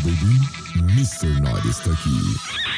[0.00, 0.38] baby.
[0.94, 1.40] Mr.
[1.40, 2.77] Night está aquí.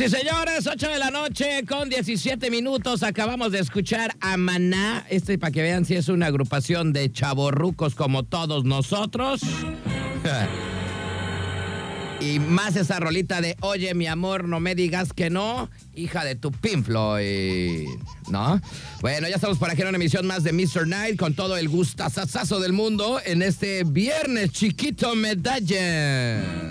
[0.00, 3.02] y señores, 8 de la noche con 17 minutos.
[3.02, 5.04] Acabamos de escuchar a Maná.
[5.10, 9.42] Este, para que vean si es una agrupación de chavorrucos como todos nosotros.
[12.20, 16.34] y más esa rolita de Oye, mi amor, no me digas que no, hija de
[16.34, 17.86] tu Pink Floyd,
[18.30, 18.58] ¿no?
[19.02, 20.88] Bueno, ya estamos por aquí en una emisión más de Mr.
[20.88, 26.69] Night con todo el gustazazazo del mundo en este viernes chiquito medallas.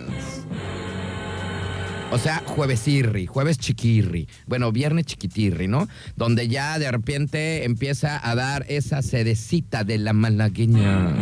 [2.12, 5.88] O sea, jueves irri, jueves chiquirri, bueno, viernes chiquitirri, ¿no?
[6.16, 11.14] Donde ya de repente empieza a dar esa sedecita de la malagueña.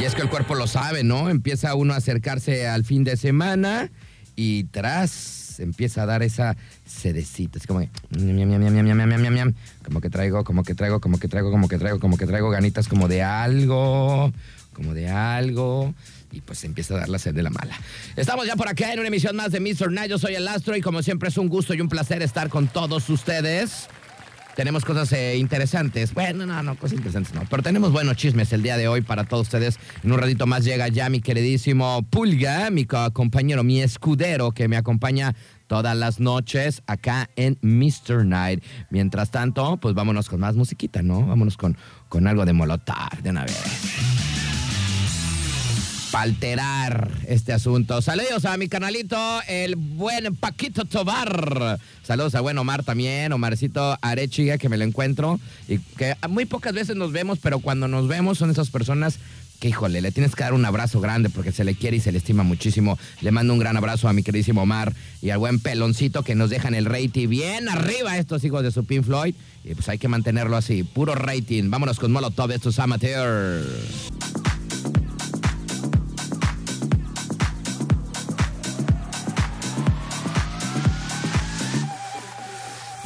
[0.00, 1.30] Y es que el cuerpo lo sabe, ¿no?
[1.30, 3.90] Empieza uno a acercarse al fin de semana
[4.34, 7.88] y tras empieza a dar esa sedecita, es como que,
[9.84, 12.50] como que traigo, como que traigo, como que traigo, como que traigo, como que traigo
[12.50, 14.32] ganitas como de algo,
[14.74, 15.94] como de algo
[16.32, 17.74] y pues empieza a dar la sed de la mala.
[18.16, 19.90] Estamos ya por acá en una emisión más de Mr.
[19.92, 20.10] Night.
[20.10, 22.66] Yo soy el Astro y como siempre es un gusto y un placer estar con
[22.68, 23.88] todos ustedes.
[24.56, 26.14] Tenemos cosas eh, interesantes.
[26.14, 27.42] Bueno, no, no, cosas interesantes no.
[27.50, 29.78] Pero tenemos buenos chismes el día de hoy para todos ustedes.
[30.04, 34.68] En un ratito más llega ya mi queridísimo Pulga, mi co- compañero, mi escudero que
[34.68, 35.34] me acompaña
[35.66, 38.24] todas las noches acá en Mr.
[38.24, 38.62] Night.
[38.90, 41.26] Mientras tanto, pues vámonos con más musiquita, ¿no?
[41.26, 41.76] Vámonos con,
[42.08, 44.13] con algo de Molotov de una vez
[46.14, 48.00] para alterar este asunto.
[48.00, 51.80] Saludos a mi canalito, el buen Paquito Tobar.
[52.04, 55.40] Saludos a buen Omar también, Omarcito Arechiga, que me lo encuentro.
[55.66, 59.18] Y que muy pocas veces nos vemos, pero cuando nos vemos son esas personas
[59.58, 62.12] que, híjole, le tienes que dar un abrazo grande porque se le quiere y se
[62.12, 62.96] le estima muchísimo.
[63.20, 66.48] Le mando un gran abrazo a mi queridísimo Omar y al buen Peloncito que nos
[66.48, 69.34] dejan el rating bien arriba estos hijos de su Pink Floyd.
[69.64, 71.70] Y pues hay que mantenerlo así, puro rating.
[71.70, 73.66] Vámonos con Molotov, estos amateurs.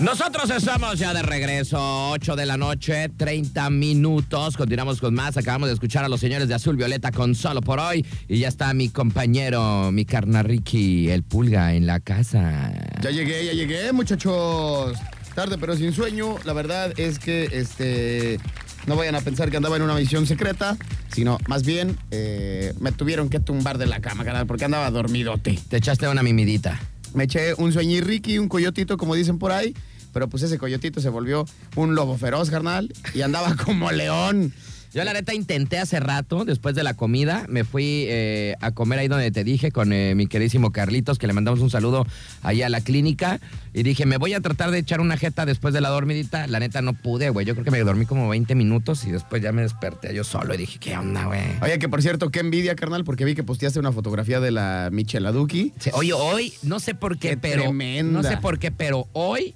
[0.01, 4.57] Nosotros estamos ya de regreso, 8 de la noche, 30 minutos.
[4.57, 5.37] Continuamos con más.
[5.37, 8.07] Acabamos de escuchar a los señores de Azul Violeta con Solo por hoy.
[8.29, 12.73] Y ya está mi compañero, mi carna Ricky, el pulga en la casa.
[13.03, 14.97] Ya llegué, ya llegué, muchachos.
[15.35, 16.37] Tarde pero sin sueño.
[16.45, 18.39] La verdad es que este
[18.87, 20.77] no vayan a pensar que andaba en una misión secreta,
[21.13, 25.59] sino más bien eh, me tuvieron que tumbar de la cama, carnal, porque andaba dormidote.
[25.69, 26.81] Te echaste una mimidita.
[27.15, 29.75] Me eché un sueñirriqui, un coyotito, como dicen por ahí,
[30.13, 31.47] pero pues ese coyotito se volvió
[31.77, 34.53] un lobo feroz, carnal, y andaba como león.
[34.95, 38.99] Yo la neta intenté hace rato, después de la comida, me fui eh, a comer
[39.01, 42.07] ahí donde te dije con eh, mi queridísimo Carlitos, que le mandamos un saludo
[42.43, 43.39] ahí a la clínica,
[43.75, 46.47] y dije, me voy a tratar de echar una jeta después de la dormidita.
[46.47, 49.43] La neta no pude, güey, yo creo que me dormí como 20 minutos y después
[49.43, 51.43] ya me desperté yo solo y dije, ¿qué onda, güey?
[51.61, 54.89] Oye, que por cierto, qué envidia, carnal, porque vi que posteaste una fotografía de la
[54.91, 55.75] Micheladuki.
[55.79, 57.65] Sí, Oye, hoy, no sé por qué, Qué pero.
[57.65, 58.23] tremenda.
[58.23, 59.55] No sé por qué, pero hoy,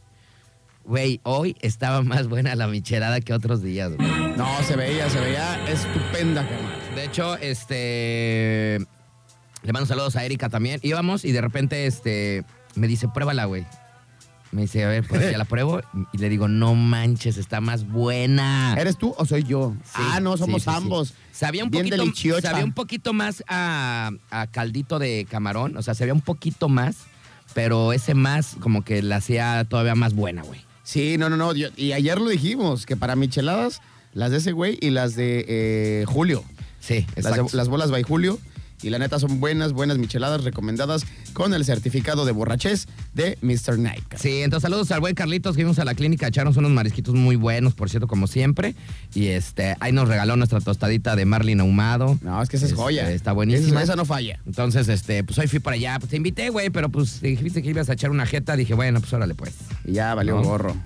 [0.85, 4.09] güey, hoy estaba más buena la michelada que otros días, güey.
[4.37, 6.95] No, se veía, se veía estupenda, carnal.
[6.95, 8.79] De hecho, este.
[9.63, 10.81] Le mando saludos a Erika también.
[10.83, 12.45] Íbamos y de repente, este.
[12.75, 13.65] Me dice, pruébala, güey.
[14.51, 15.81] Me dice, a ver, pues ya la pruebo.
[16.13, 18.75] Y le digo, no manches, está más buena.
[18.79, 19.75] ¿Eres tú o soy yo?
[19.85, 21.15] Sí, ah, no, somos sí, sí, ambos.
[21.33, 22.51] Sabía un Bien poquito, deliciosa.
[22.51, 25.77] sabía un poquito más a, a caldito de camarón.
[25.77, 26.97] O sea, sabía un poquito más.
[27.55, 30.61] Pero ese más, como que la hacía todavía más buena, güey.
[30.83, 31.55] Sí, no, no, no.
[31.55, 33.81] yo- y ayer lo dijimos, que para micheladas,
[34.15, 36.45] las de ese güey y las de eh, Julio.
[36.81, 38.39] Sí, Las, de- las bolas by Julio.
[38.83, 43.79] Y la neta son buenas, buenas micheladas recomendadas con el certificado de borrachez de Mr.
[43.79, 44.03] Night.
[44.19, 47.15] Sí, entonces saludos al buen Carlitos que fuimos a la clínica a echarnos unos marisquitos
[47.15, 48.75] muy buenos, por cierto, como siempre.
[49.15, 52.19] Y este, ahí nos regaló nuestra tostadita de marlin ahumado.
[52.23, 53.11] No, es que esa es Este, joya.
[53.11, 53.69] Está buenísima.
[53.83, 54.41] Esa, esa no falla.
[54.47, 55.99] Entonces, este, pues hoy fui para allá.
[55.99, 58.57] Pues te invité, güey, pero pues dijiste que ibas a echar una jeta.
[58.57, 59.53] Dije, bueno, pues órale, pues.
[59.85, 60.43] Y ya valió No.
[60.43, 60.77] gorro.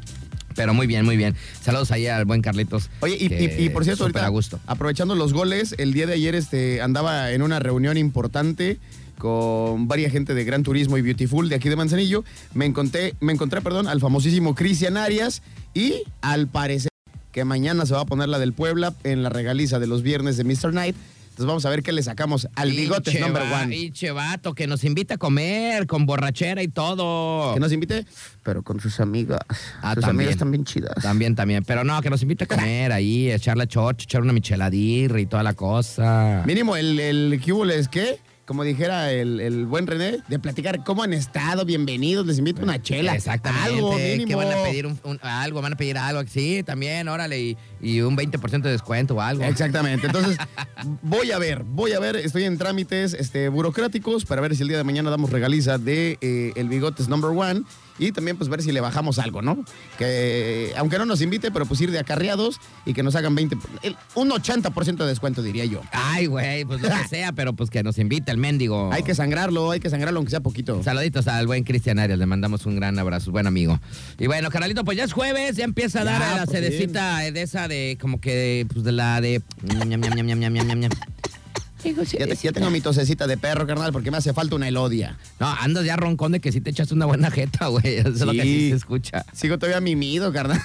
[0.57, 1.37] Pero muy bien, muy bien.
[1.63, 2.91] Saludos ahí al buen Carlitos.
[3.01, 4.59] Oye, y, que y- y por cierto, ahorita, a gusto.
[4.67, 8.79] aprovechando los goles, el día de ayer este, andaba en una reunión importante
[9.19, 12.25] con varias gente de Gran Turismo y Beautiful de aquí de Manzanillo.
[12.55, 15.43] Me encontré, me encontré perdón, al famosísimo Cristian Arias
[15.75, 16.91] y al parecer
[17.33, 20.37] que mañana se va a poner la del Puebla en la regaliza de los viernes
[20.39, 20.73] de Mr.
[20.73, 20.97] Night.
[21.37, 23.77] Entonces vamos a ver qué le sacamos al bigote number va- one.
[23.77, 27.53] pinche vato que nos invita a comer con borrachera y todo.
[27.53, 28.07] Que nos invite,
[28.43, 29.41] pero con sus amigas.
[29.83, 30.29] Ah, sus también.
[30.29, 30.95] amigas también chidas.
[31.03, 31.63] También, también.
[31.67, 35.27] Pero no, que nos invite a comer ahí, echar la chocha, echar una micheladirra y
[35.27, 36.43] toda la cosa.
[36.47, 38.19] Mínimo el, el ¿qué hubo les qué?
[38.47, 42.81] Como dijera el, el buen René, de platicar cómo han estado, bienvenidos, les invito una
[42.81, 43.13] chela.
[43.17, 43.71] Exactamente.
[43.75, 44.27] Algo mínimo.
[44.29, 46.23] que van a pedir un- un- algo, van a pedir algo.
[46.31, 47.41] Sí, también, órale.
[47.41, 49.45] Y, y un 20% de descuento o algo.
[49.45, 50.07] Exactamente.
[50.07, 50.37] Entonces,
[51.03, 54.69] voy a ver, voy a ver, estoy en trámites este, burocráticos para ver si el
[54.69, 57.63] día de mañana damos regaliza de eh, el Bigotes Number One
[57.99, 59.65] y también pues ver si le bajamos algo, ¿no?
[59.99, 63.57] Que aunque no nos invite, pero pues ir de acarreados y que nos hagan 20,
[63.83, 65.81] el- un 80% de descuento diría yo.
[65.93, 68.91] Ay, güey, pues lo que sea, pero pues que nos invite el mendigo.
[68.93, 70.83] Hay que sangrarlo, hay que sangrarlo aunque sea poquito.
[70.83, 73.81] Saluditos al buen Cristian Arias, le mandamos un gran abrazo, buen amigo.
[74.19, 76.55] Y bueno, carnalito, pues ya es jueves, ya empieza a dar Ya, a la por
[76.55, 79.43] sedecita de esa de, como que, pues de la de...
[79.63, 80.93] ñam, ñam, ñam, ñam, ñam, ñam, ñam, ñam.
[81.85, 85.17] Ya, te- ya tengo mi tosecita de perro, carnal, porque me hace falta una elodia.
[85.39, 87.85] No, andas ya roncón de que si te echas una buena jeta, güey.
[87.99, 88.71] Eso es lo que sí Sí.
[88.71, 89.25] se escucha.
[89.33, 90.61] Sigo todavía mimido, carnal.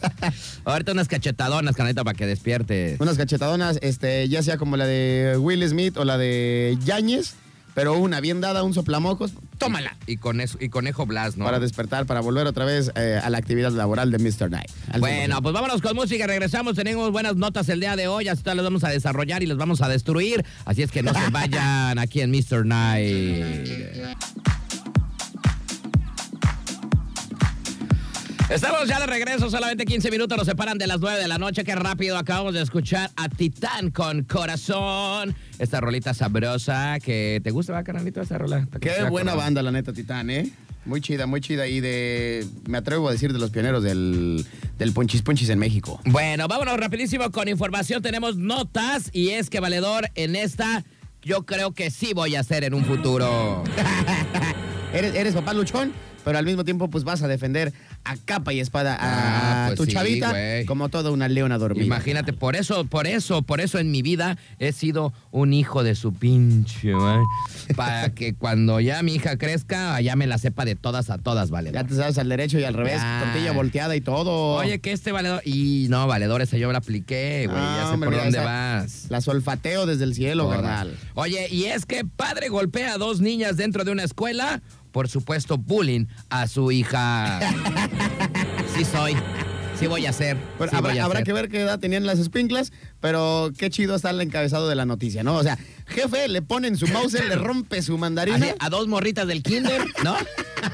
[0.64, 2.96] Ahorita unas cachetadonas, carnalito, para que despierte.
[2.98, 7.34] Unas cachetadonas, este, ya sea como la de Will Smith o la de Yáñez,
[7.74, 9.96] pero una bien dada, un soplamocos, tómala.
[10.06, 11.44] Y con eso, y conejo Blas, ¿no?
[11.44, 14.50] Para despertar, para volver otra vez eh, a la actividad laboral de Mr.
[14.50, 14.70] Night.
[14.92, 15.42] Al Bueno, 100%.
[15.42, 18.64] pues vámonos con música, regresamos, tenemos buenas notas el día de hoy, así que las
[18.64, 22.20] vamos a desarrollar y las vamos a destruir, así es que no se vayan aquí
[22.20, 22.64] en Mr.
[22.64, 23.68] Night.
[28.50, 31.64] Estamos ya de regreso, solamente 15 minutos nos separan de las 9 de la noche.
[31.64, 35.34] Qué rápido acabamos de escuchar a Titán con Corazón.
[35.58, 38.66] Esta rolita sabrosa que te gusta, ¿va, carnalito, esa rola?
[38.70, 40.50] ¿Te Qué buena banda, la neta, Titán, ¿eh?
[40.84, 41.66] Muy chida, muy chida.
[41.66, 44.44] Y de, me atrevo a decir, de los pioneros del,
[44.78, 45.98] del Ponchis Ponchis en México.
[46.04, 48.02] Bueno, vámonos rapidísimo con información.
[48.02, 50.84] Tenemos notas y es que Valedor en esta
[51.22, 53.64] yo creo que sí voy a hacer en un futuro.
[54.92, 55.92] Eres, eres papá luchón,
[56.24, 57.72] pero al mismo tiempo pues vas a defender
[58.04, 60.34] a capa y espada a Ah, pues tu sí, chavita
[60.66, 61.84] como toda una leona dormida.
[61.86, 65.94] Imagínate, por eso, por eso, por eso en mi vida he sido un hijo de
[65.94, 66.92] su pinche.
[67.76, 71.48] Para que cuando ya mi hija crezca, ya me la sepa de todas a todas,
[71.48, 71.86] Ya valedor.
[71.86, 73.22] te sabes al derecho y al revés, Ya.
[73.24, 74.54] tortilla volteada y todo.
[74.56, 75.40] Oye, que este valedor.
[75.44, 77.58] Y no, valedor, esa yo la apliqué, güey.
[77.60, 79.06] Ah, ya sé hombre, por dónde vas.
[79.08, 80.94] La solfateo desde el cielo, carnal.
[81.14, 84.60] Oye, y es que padre golpea a dos niñas dentro de una escuela,
[84.94, 87.40] por supuesto, bullying a su hija.
[88.76, 89.14] Sí soy.
[89.84, 90.38] Sí voy a hacer.
[90.56, 94.20] Pero sí habrá, que ver qué edad tenían las espinclas, pero qué chido está el
[94.22, 95.34] encabezado de la noticia, ¿no?
[95.34, 95.58] O sea,
[95.88, 99.42] jefe le pone en su mouse, le rompe su mandarina Así, a dos morritas del
[99.42, 100.16] kinder, ¿no?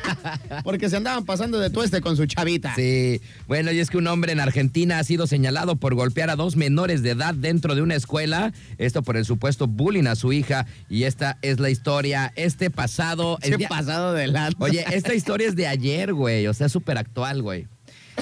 [0.63, 2.73] porque se andaban pasando de tueste con su chavita.
[2.77, 3.21] Sí.
[3.49, 6.55] Bueno, y es que un hombre en Argentina ha sido señalado por golpear a dos
[6.55, 8.53] menores de edad dentro de una escuela.
[8.79, 10.67] Esto por el supuesto bullying a su hija.
[10.89, 12.33] Y esta es la historia.
[12.37, 13.41] Este pasado.
[13.43, 14.33] día- pasado de.
[14.61, 16.47] Oye, esta historia es de ayer, güey.
[16.47, 17.67] O sea, súper actual, güey.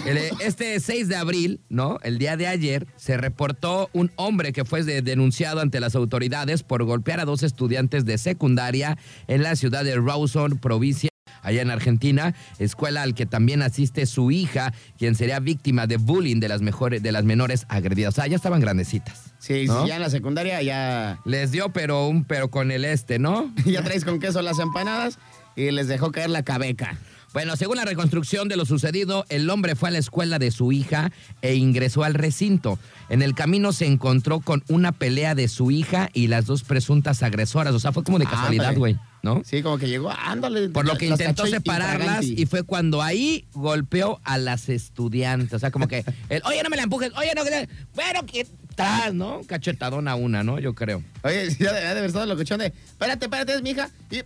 [0.06, 1.98] Eh, Este 6 de abril, ¿no?
[2.02, 6.62] El día de ayer, se reportó un hombre que fue de- denunciado ante las autoridades
[6.62, 11.10] por golpear a dos estudiantes de secundaria en la ciudad de Rawson, provincia,
[11.42, 16.40] allá en Argentina, escuela al que también asiste su hija, quien sería víctima de bullying
[16.40, 18.14] de las, mejores, de las menores agredidas.
[18.14, 19.32] O sea, ya estaban grandecitas.
[19.38, 19.82] Sí, ¿no?
[19.82, 23.52] sí, ya en la secundaria ya, Les dio, pero un pero con el este, ¿no?
[23.66, 25.18] ya traes con queso las empanadas
[25.56, 26.98] y les dejó caer la cabeca.
[27.34, 30.72] Bueno, según la reconstrucción de lo sucedido, el hombre fue a la escuela de su
[30.72, 32.78] hija e ingresó al recinto.
[33.10, 37.22] En el camino se encontró con una pelea de su hija y las dos presuntas
[37.22, 37.74] agresoras.
[37.74, 38.78] O sea, fue como de casualidad, Ándale.
[38.78, 39.42] güey, ¿no?
[39.44, 40.70] Sí, como que llegó, ándale.
[40.70, 45.52] Por lo que intentó separarlas y fue cuando ahí golpeó a las estudiantes.
[45.52, 48.46] O sea, como que, el, oye, no me la empujes, oye, no, que- bueno, que
[48.74, 49.42] tras, ¿no?
[49.46, 50.58] Cachetadona una, ¿no?
[50.58, 51.02] Yo creo.
[51.22, 53.90] Oye, sí, ha de, ha de haber estado locochón de, espérate, espérate, es mi hija.
[54.10, 54.20] Y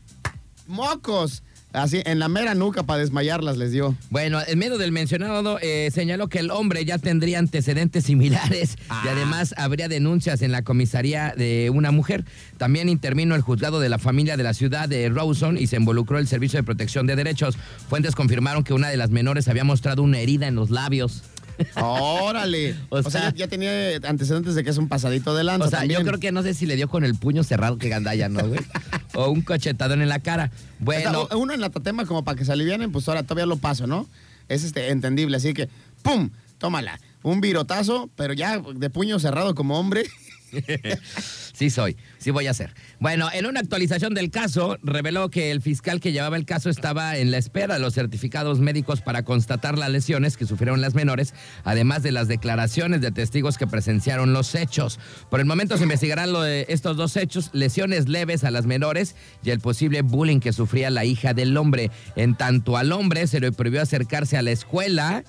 [0.66, 1.42] mocos.
[1.72, 3.96] Así, en la mera nuca para desmayarlas les dio.
[4.10, 8.82] Bueno, en medio del mencionado eh, señaló que el hombre ya tendría antecedentes similares y
[8.90, 9.04] Ah.
[9.12, 12.24] además habría denuncias en la comisaría de una mujer.
[12.58, 16.18] También intervino el juzgado de la familia de la ciudad de Rawson y se involucró
[16.18, 17.56] el Servicio de Protección de Derechos.
[17.88, 21.22] Fuentes confirmaron que una de las menores había mostrado una herida en los labios.
[21.76, 22.74] Órale.
[22.90, 23.70] O o, sea, sea- ya, ya tenía
[24.04, 26.00] antecedentes de que es un pasadito de lanza O sea, también.
[26.00, 28.46] yo creo que no sé si le dio con el puño cerrado que gandalla, ¿no,
[28.46, 28.60] güey?
[29.14, 30.50] o un cochetadón en la cara.
[30.78, 33.87] Bueno, uno en la tatema como para que se alivianen, pues ahora todavía lo paso,
[33.87, 34.09] ¿no?
[34.49, 35.69] Es este entendible, así que
[36.02, 36.31] ¡pum!
[36.59, 37.00] Tómala.
[37.23, 40.04] Un virotazo, pero ya de puño cerrado como hombre.
[41.52, 42.75] Sí soy, sí voy a hacer.
[42.99, 47.16] Bueno, en una actualización del caso, reveló que el fiscal que llevaba el caso estaba
[47.18, 51.35] en la espera de los certificados médicos para constatar las lesiones que sufrieron las menores,
[51.62, 54.99] además de las declaraciones de testigos que presenciaron los hechos.
[55.30, 59.14] Por el momento se investigarán lo de estos dos hechos, lesiones leves a las menores
[59.44, 61.90] y el posible bullying que sufría la hija del hombre.
[62.16, 65.23] En tanto al hombre se le prohibió acercarse a la escuela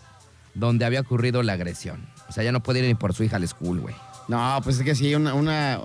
[0.53, 2.08] donde había ocurrido la agresión.
[2.30, 3.96] O sea, ya no puede ir ni por su hija a la school, güey.
[4.27, 5.80] No, pues es que sí, una, una,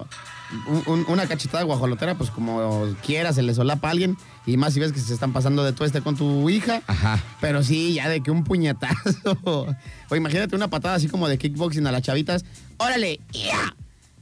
[0.68, 4.16] un- un- una cachetada guajolotera, pues como quiera, se le solapa a alguien.
[4.46, 6.82] Y más si ves que se están pasando de tueste con tu hija.
[6.86, 7.22] Ajá.
[7.40, 9.36] Pero sí, ya de que un puñetazo.
[10.10, 12.44] O imagínate una patada así como de kickboxing a las chavitas.
[12.78, 13.20] ¡Órale!
[13.32, 13.74] ¡Ya!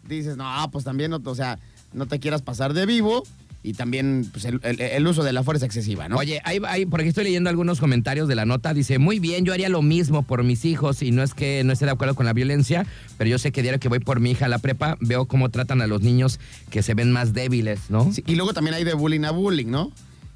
[0.02, 1.58] Dices, no, pues también, no, o sea,
[1.92, 3.22] no te quieras pasar de vivo.
[3.66, 6.16] Y también pues, el, el- el uso de la fuerza excesiva, ¿no?
[6.18, 8.72] Oye, ahí, ahí, por aquí estoy leyendo algunos comentarios de la nota.
[8.74, 11.72] Dice, muy bien, yo haría lo mismo por mis hijos y no es que no
[11.72, 12.86] esté de acuerdo con la violencia,
[13.18, 15.48] pero yo sé que diario que voy por mi hija a la prepa, veo cómo
[15.50, 16.38] tratan a los niños
[16.70, 18.12] que se ven más débiles, ¿no?
[18.12, 19.90] Sí, y luego también hay de bullying a bullying, ¿no?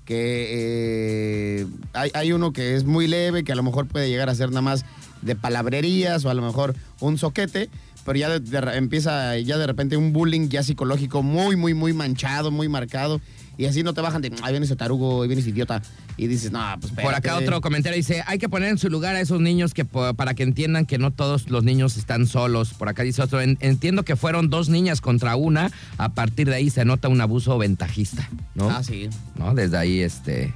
[0.05, 0.49] Que
[1.61, 4.35] eh, hay, hay uno que es muy leve, que a lo mejor puede llegar a
[4.35, 4.85] ser nada más
[5.23, 7.69] de palabrerías o a lo mejor un soquete,
[8.04, 11.75] pero ya de- de re- empieza ya de repente un bullying ya psicológico muy, muy,
[11.75, 13.21] muy manchado, muy marcado.
[13.59, 15.83] Y así no te bajan de, ay, vienes tarugo, ahí vienes idiota.
[16.16, 17.45] Y dices, no, pues Por acá espérate".
[17.45, 20.45] otro comentario dice, hay que poner en su lugar a esos niños que para que
[20.45, 22.73] entiendan que no todos los niños están solos.
[22.73, 26.54] Por acá dice otro, "En- entiendo que fueron dos niñas contra una, a partir de
[26.54, 28.71] ahí se nota un abuso ventajista, ¿no?
[28.71, 29.11] Ah, sí.
[29.37, 29.54] ¿No?
[29.54, 30.54] Desde ahí, este...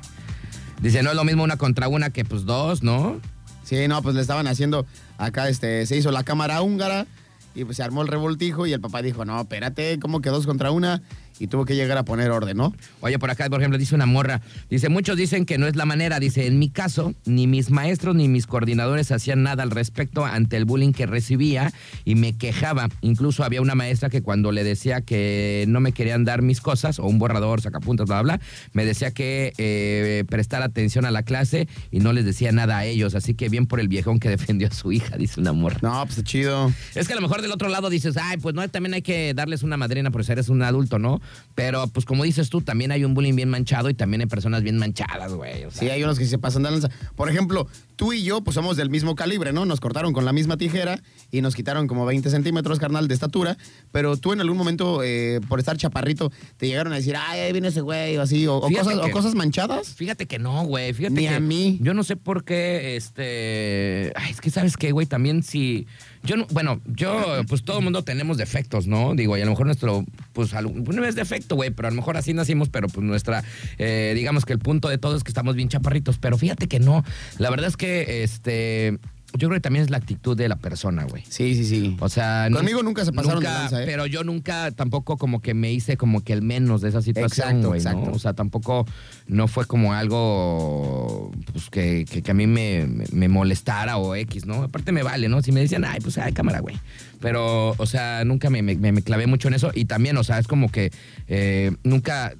[0.80, 3.20] Dice, no es lo mismo una contra una que pues dos, ¿no?
[3.64, 4.86] Sí, no, pues le estaban haciendo
[5.18, 7.06] acá, este, se hizo la cámara húngara
[7.54, 10.46] y pues se armó el revoltijo y el papá dijo, no, espérate, ¿cómo que dos
[10.46, 11.02] contra una?
[11.38, 12.75] Y tuvo que llegar a poner orden, ¿no?
[13.00, 14.41] Oye, por acá, por ejemplo, dice una morra.
[14.69, 16.21] Dice, muchos dicen que no es la manera.
[16.21, 20.57] Dice, en mi caso, ni mis maestros ni mis coordinadores hacían nada al respecto ante
[20.57, 21.73] el bullying que recibía
[22.05, 22.88] y me quejaba.
[23.00, 26.99] Incluso había una maestra que cuando le decía que no me querían dar mis cosas,
[26.99, 31.23] o un borrador, sacapuntas, bla, bla, bla, me decía que eh, prestara atención a la
[31.23, 33.14] clase y no les decía nada a ellos.
[33.14, 35.79] Así que bien por el viejón que defendió a su hija, dice una morra.
[35.83, 36.73] No, pues chido.
[36.95, 39.33] Es que a lo mejor del otro lado dices, ay, pues no, también hay que
[39.35, 41.21] darles una madrina por ser eres un adulto, ¿no?
[41.54, 44.62] Pero pues como dices tú, también hay un bullying bien manchado y también hay personas
[44.62, 45.64] bien manchadas, güey.
[45.64, 45.81] o sea.
[45.81, 46.90] Sí, hay unos que se pasan de lanza.
[47.14, 49.64] Por ejemplo, tú y yo, pues somos del mismo calibre, ¿no?
[49.64, 51.00] Nos cortaron con la misma tijera
[51.31, 53.57] y nos quitaron como 20 centímetros, carnal, de estatura.
[53.93, 57.52] Pero tú en algún momento, eh, por estar chaparrito, te llegaron a decir, ay, ahí
[57.52, 59.95] viene ese güey, o así, o, cosas, o que- cosas manchadas.
[59.95, 60.93] Fíjate que no, güey.
[60.93, 61.78] Fíjate Ni que a mí.
[61.81, 64.12] Yo no sé por qué, este.
[64.16, 65.87] Ay, es que sabes qué, güey, también si.
[66.25, 69.14] Yo no, bueno, yo, pues todo el mundo tenemos defectos, ¿no?
[69.14, 72.16] Digo, y a lo mejor nuestro, pues no es defecto, güey, pero a lo mejor
[72.16, 73.45] así nacimos, pero pues nuestra,
[73.76, 76.81] eh, digamos que el punto de todo es que estamos bien chaparritos, pero fíjate que
[76.81, 77.04] no.
[77.38, 78.99] La verdad es que, este.
[79.37, 81.25] Yo creo que también es la actitud de la persona, güey.
[81.29, 81.97] Sí, sí, sí.
[81.99, 83.87] O sea, Conmigo nunca se pasaron de nunca- lanza, ¿eh?
[83.87, 87.49] Pero yo nunca tampoco como que me hice como que el menos de esa situación,
[87.49, 87.91] Exacto, güey, ¿no?
[87.91, 88.12] exacto.
[88.12, 88.87] O sea, tampoco
[89.26, 94.14] no fue como algo pues, que, que- que a mí me, me- me molestara o
[94.14, 94.62] X, ¿no?
[94.62, 95.43] Aparte me vale, ¿no?
[95.43, 96.76] Si me decían, ay, pues, ay, cámara, güey.
[97.21, 99.71] Pero, o sea, nunca me, me- me clavé mucho en eso.
[99.75, 100.93] Y también, o sea, es como que
[101.26, 102.35] eh, nunca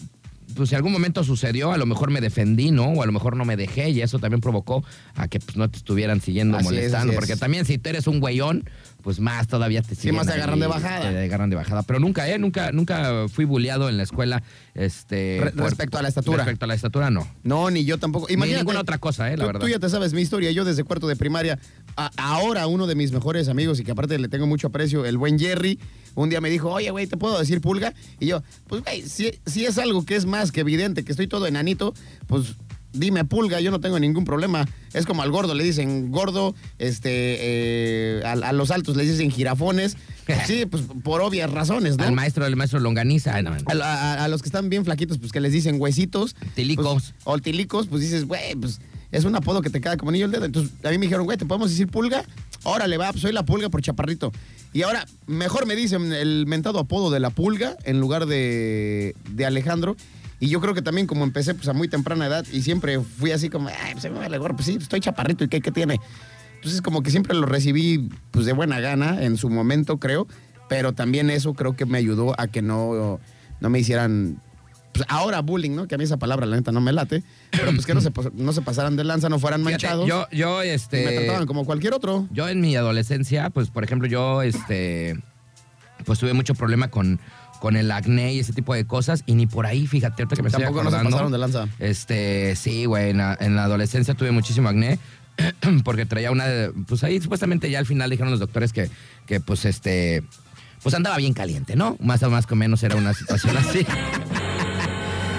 [0.55, 2.85] pues si algún momento sucedió, a lo mejor me defendí, ¿no?
[2.87, 4.85] O a lo mejor no me dejé y eso también provocó
[5.15, 7.13] a que pues, no te estuvieran siguiendo Así molestando.
[7.13, 7.19] es.
[7.19, 8.65] Porque también si tú eres un güeyón,
[9.05, 11.11] pues más todavía te siguen más te agarran de bajada.
[11.11, 11.83] Te agarran de bajada.
[11.83, 12.39] Pero nunca, ¿eh?
[12.39, 14.43] Nunca, nunca fui bulleado en la escuela.
[14.75, 16.39] Este, Re- respecto a la estatura.
[16.39, 17.29] Respecto a la estatura, no.
[17.43, 18.27] No, ni yo tampoco.
[18.29, 18.63] Ni Imagínate.
[18.63, 19.37] ninguna otra cosa, ¿eh?
[19.37, 19.61] La tú, verdad.
[19.61, 20.51] tú ya te sabes mi historia.
[20.51, 21.59] Yo desde cuarto de primaria,
[21.97, 25.19] a- ahora uno de mis mejores amigos y que aparte le tengo mucho aprecio, el
[25.19, 25.79] buen Jerry,
[26.15, 27.93] un día me dijo, oye, güey, ¿te puedo decir pulga?
[28.21, 31.27] Y yo, pues, güey, si, si es algo que es más que evidente, que estoy
[31.27, 31.93] todo enanito,
[32.27, 32.55] pues
[32.95, 34.67] dime pulga, yo no tengo ningún problema.
[34.95, 39.31] Es como al gordo, le dicen gordo, este, eh, a, a los altos les dicen
[39.31, 39.97] jirafones.
[40.47, 42.05] Sí, pues por obvias razones, ¿no?
[42.05, 43.43] Al maestro, el maestro Longaniza.
[43.43, 43.57] no, no.
[43.85, 46.35] A, a- a los que están bien flaquitos, pues que les dicen huesitos.
[46.55, 47.13] Tilicos.
[47.13, 48.81] Pues, o tilicos, pues dices, güey, pues
[49.13, 50.47] es un apodo que te queda como anillo al dedo.
[50.47, 52.25] Entonces a mí me dijeron, güey, ¿te podemos decir pulga?
[52.63, 54.33] Órale, va, pues soy la pulga por chaparrito.
[54.73, 59.45] Y ahora, mejor me dicen el mentado apodo de la pulga en lugar de, de
[59.45, 59.95] Alejandro.
[60.45, 63.33] Y yo creo que también como empecé pues a muy temprana edad y siempre fui
[63.33, 65.99] así como, ay, pues, me vale gorro, pues sí, estoy chaparrito y qué, qué tiene.
[66.57, 70.29] Entonces como que siempre lo recibí pues de buena gana en su momento, creo.
[70.69, 73.21] Pero también eso creo que me ayudó a que no,
[73.61, 74.43] no me hicieran
[74.93, 75.89] pues ahora bullying, ¿no?
[75.89, 77.23] Que a mí esa palabra, la neta, no me late.
[77.51, 80.07] Pero pues que no se, no se pasaran de lanza, no fueran Fíjate, manchados.
[80.07, 81.07] yo, yo, y este.
[81.07, 82.29] me trataban como cualquier otro.
[82.33, 85.19] Yo en mi adolescencia, pues, por ejemplo, yo, este,
[86.05, 87.19] pues tuve mucho problema con,
[87.65, 89.23] con el acné y ese tipo de cosas.
[89.25, 91.11] Y ni por ahí, fíjate, ahorita que me Tampoco estoy acordando.
[91.11, 91.67] pasaron de lanza.
[91.79, 94.99] Este, sí, güey, en la, en la adolescencia tuve muchísimo acné.
[95.85, 96.45] porque traía una,
[96.87, 98.91] pues ahí supuestamente ya al final dijeron los doctores que,
[99.25, 100.23] que pues este,
[100.83, 101.97] pues andaba bien caliente, ¿no?
[102.01, 103.87] Más o más o menos era una situación así.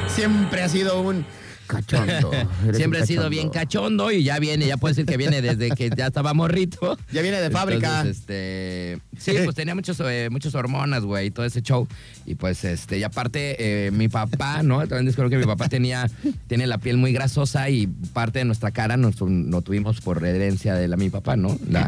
[0.07, 1.27] Siempre ha sido un
[1.65, 2.31] cachondo.
[2.73, 5.89] Siempre ha sido bien cachondo y ya viene, ya puede decir que viene desde que
[5.95, 6.97] ya estaba morrito.
[7.11, 8.01] Ya viene de fábrica.
[8.01, 11.87] Entonces, este, sí, pues tenía muchos, eh, muchas hormonas, güey, y todo ese show.
[12.25, 13.55] Y pues, este, y aparte,
[13.87, 14.79] eh, mi papá, ¿no?
[14.79, 16.09] También descubrí que mi papá tenía,
[16.47, 20.75] tiene la piel muy grasosa y parte de nuestra cara nos, lo tuvimos por herencia
[20.75, 21.57] de la mi papá, ¿no?
[21.69, 21.87] La,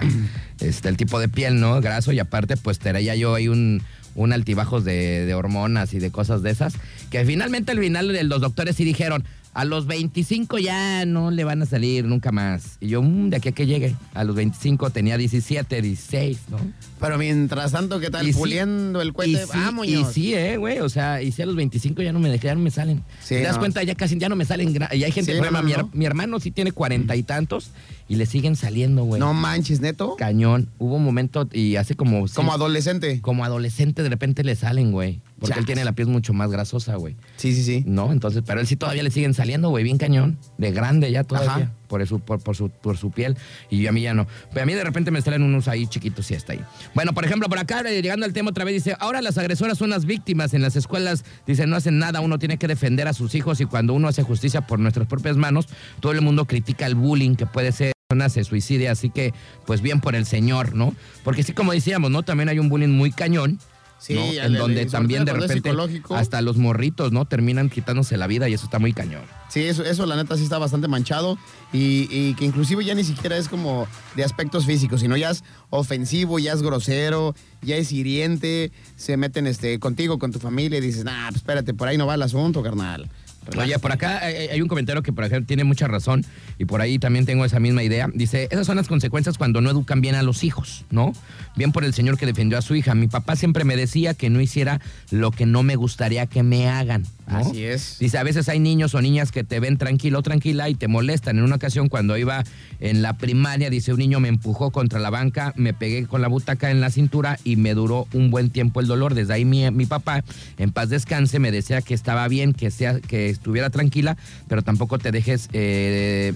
[0.61, 1.81] este, el tipo de piel, ¿no?
[1.81, 3.81] Graso y aparte, pues traía yo ahí un
[4.17, 6.73] un altibajos de, de hormonas y de cosas de esas,
[7.11, 9.23] que finalmente al final los doctores sí dijeron,
[9.57, 12.77] a los 25 ya no le van a salir nunca más.
[12.79, 13.95] Y yo, "Mm, de aquí a que llegue.
[14.13, 16.57] A los 25 tenía 17, 16, ¿no?
[16.99, 18.27] Pero mientras tanto, ¿qué tal?
[18.27, 19.45] Y sí, Puliendo el Y cohete.
[19.47, 20.79] sí, y sí, eh, güey.
[20.79, 23.03] O sea, y sí a los 25 ya no me dejé, ya no me salen.
[23.21, 23.59] Sí, ¿Te das no.
[23.61, 23.81] cuenta?
[23.81, 24.69] Ya casi ya no me salen.
[24.91, 25.89] Y hay gente, Sí, ejemplo, no, mi, no, her- no.
[25.93, 27.71] mi hermano sí tiene cuarenta y tantos
[28.07, 29.19] y le siguen saliendo, güey.
[29.19, 30.15] No manches, neto.
[30.17, 30.69] Cañón.
[30.77, 32.27] Hubo un momento y hace como...
[32.33, 33.21] Como adolescente.
[33.21, 35.19] como adolescente de repente le salen, güey.
[35.39, 37.15] Porque él tiene la piel mucho más grasosa, güey.
[37.35, 37.83] Sí, sí, sí.
[37.85, 40.37] No, entonces, pero él sí todavía le siguen saliendo, güey, bien cañón.
[40.57, 41.51] De grande ya todavía.
[41.51, 41.71] Ajá.
[41.87, 43.37] Por, su, por, por su, por su piel.
[43.69, 44.27] Y a mí ya no.
[44.51, 46.61] Pero a mí de repente me salen unos ahí chiquitos y hasta ahí.
[46.95, 49.77] Bueno, por ejemplo, por acá, eh, llegando al tema otra vez, dice, ahora las agresoras
[49.77, 51.23] son las víctimas en las escuelas.
[51.45, 54.23] Dice, no hacen nada, uno tiene que defender a sus hijos y cuando uno hace
[54.23, 55.67] justicia por nuestras propias manos,
[55.99, 57.93] todo el mundo critica el bullying que puede ser
[58.29, 59.33] se suicide, así que
[59.65, 60.95] pues bien por el señor, ¿no?
[61.25, 62.23] Porque sí, como decíamos, ¿no?
[62.23, 63.59] También hay un bullying muy cañón.
[63.99, 65.71] Sí, en donde también de repente
[66.11, 67.25] hasta los morritos, ¿no?
[67.25, 69.23] Terminan quitándose la vida y eso está muy cañón.
[69.49, 71.37] Sí, eso, eso la neta sí está bastante manchado
[71.73, 75.43] y, y que inclusive ya ni siquiera es como de aspectos físicos, sino ya es
[75.69, 80.81] ofensivo, ya es grosero, ya es hiriente, se meten este, contigo, con tu familia y
[80.81, 83.09] dices, nah, pues espérate, por ahí no va el asunto, carnal.
[83.55, 86.25] Oye, por acá hay, hay un comentario que por ejemplo tiene mucha razón
[86.57, 88.09] y por ahí también tengo esa misma idea.
[88.13, 91.13] Dice, esas son las consecuencias cuando no educan bien a los hijos, ¿no?
[91.55, 92.95] Bien por el señor que defendió a su hija.
[92.95, 96.67] Mi papá siempre me decía que no hiciera lo que no me gustaría que me
[96.67, 97.03] hagan.
[97.27, 97.37] ¿no?
[97.37, 97.97] Así es.
[97.99, 100.87] Dice, a veces hay niños o niñas que te ven tranquilo o tranquila y te
[100.87, 101.37] molestan.
[101.37, 102.43] En una ocasión cuando iba
[102.79, 106.27] en la primaria, dice, un niño me empujó contra la banca, me pegué con la
[106.27, 109.13] butaca en la cintura y me duró un buen tiempo el dolor.
[109.13, 110.23] Desde ahí mi, mi papá,
[110.57, 114.99] en paz descanse, me decía que estaba bien, que, sea, que estuviera tranquila, pero tampoco
[114.99, 115.49] te dejes...
[115.53, 116.33] eh,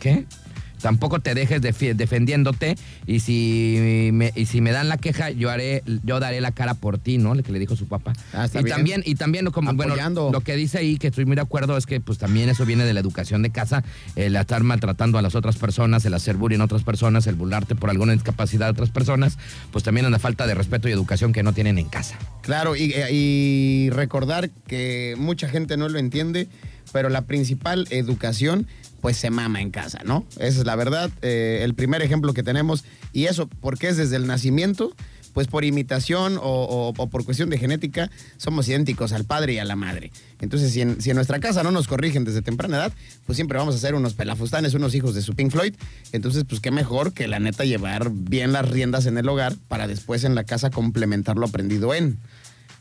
[0.00, 0.26] ¿Qué?
[0.80, 5.82] Tampoco te dejes defendiéndote y si me, y si me dan la queja yo haré
[6.04, 7.34] yo daré la cara por ti, ¿no?
[7.34, 8.12] Lo que le dijo su papá.
[8.32, 8.66] Ah, y bien.
[8.68, 9.94] también y también como bueno,
[10.30, 12.84] lo que dice ahí que estoy muy de acuerdo es que pues también eso viene
[12.84, 13.84] de la educación de casa,
[14.16, 17.74] el estar maltratando a las otras personas, el hacer bullying a otras personas, el burlarte
[17.74, 19.38] por alguna discapacidad de otras personas,
[19.72, 22.18] pues también es la falta de respeto y educación que no tienen en casa.
[22.42, 26.48] Claro, y, eh, y recordar que mucha gente no lo entiende,
[26.92, 28.66] pero la principal educación
[29.00, 30.26] pues se mama en casa, ¿no?
[30.38, 34.16] Esa es la verdad, eh, el primer ejemplo que tenemos, y eso porque es desde
[34.16, 34.92] el nacimiento,
[35.38, 39.76] pues por imitación o, por cuestión de genética, somos idénticos al padre y a la
[39.76, 40.10] madre.
[40.40, 42.92] Entonces, si en, si en nuestra casa no nos corrigen desde temprana edad,
[43.24, 45.74] pues siempre vamos a ser unos pelafustanes, unos hijos de su Pink Floyd.
[46.10, 49.86] Entonces, pues qué mejor que la neta llevar bien las riendas en el hogar para
[49.86, 52.18] después en la casa complementar lo aprendido en.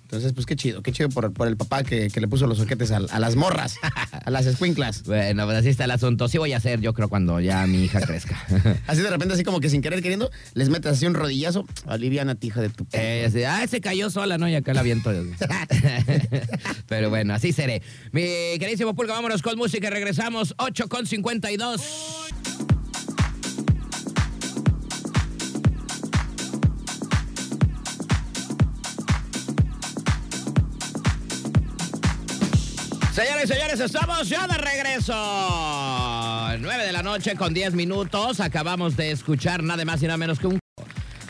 [0.08, 2.60] Entonces, pues qué chido, qué chido por, por el papá que, que le puso los
[2.60, 3.76] soquetes a, a las morras,
[4.26, 5.04] a las escuinclas.
[5.04, 6.30] Bueno, pues así está el asunto.
[6.30, 8.42] Sí voy a hacer, yo creo, cuando ya mi hija crezca.
[8.88, 11.68] Así de repente, así como que sin querer queriendo, les metes así un rodillazo.
[11.86, 12.86] Aliviana, hija de tu...
[12.86, 12.98] p-".
[12.98, 14.48] Eh, así, ah, se cayó sola, ¿no?
[14.48, 15.12] Y acá la viento.
[16.88, 17.82] Pero bueno, así seré.
[18.14, 18.22] Mi
[18.60, 19.90] queridísimo Pulga, vámonos con música.
[19.90, 21.82] Regresamos 8 con 52.
[33.18, 35.12] Señores y señores, estamos ya de regreso.
[36.60, 38.40] 9 de la noche con 10 minutos.
[38.40, 40.60] Acabamos de escuchar nada más y nada menos que un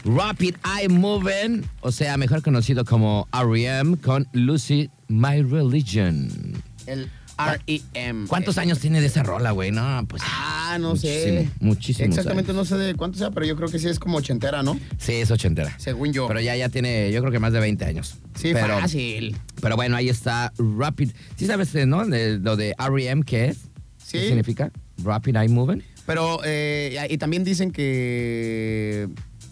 [0.04, 3.96] Rapid Eye Moving, o sea, mejor conocido como R.E.M.
[4.02, 6.62] con Lucy My Religion.
[6.88, 8.28] El R.E.M.
[8.28, 9.72] ¿Cuántos años tiene de esa rola, güey?
[9.72, 10.22] No, pues.
[10.26, 11.50] Ah, no sé.
[11.60, 12.10] muchísimo.
[12.10, 14.80] Exactamente, no sé de cuánto sea, pero yo creo que sí es como ochentera, ¿no?
[14.98, 15.74] Sí, es ochentera.
[15.80, 16.28] Según yo.
[16.28, 18.16] Pero ya, ya tiene, yo creo que más de 20 años.
[18.36, 19.38] sí, pero, fácil.
[19.62, 21.12] Pero bueno, ahí está Rapid.
[21.36, 22.06] ¿Sí sabes, eh, no?
[22.06, 23.24] De- lo de R.E.M.
[23.26, 23.58] qué es?
[23.98, 24.20] Sí.
[24.20, 24.72] ¿Qué significa?
[25.04, 25.84] Rapid Eye Moving.
[26.06, 29.10] Pero, eh, y también dicen que.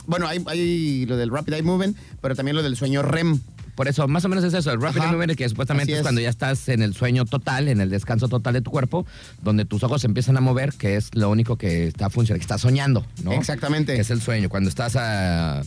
[0.08, 3.40] Bueno, hay, hay lo del Rapid Eye Movement, pero también lo del sueño REM.
[3.76, 6.02] Por eso, más o menos es eso, el rapid eye movement, que supuestamente es.
[6.02, 9.06] cuando ya estás en el sueño total, en el descanso total de tu cuerpo,
[9.44, 12.44] donde tus ojos se empiezan a mover, que es lo único que está funcionando, que
[12.44, 13.34] estás soñando, ¿no?
[13.34, 13.94] Exactamente.
[13.94, 14.50] Que es el sueño.
[14.50, 15.62] Cuando estás ah,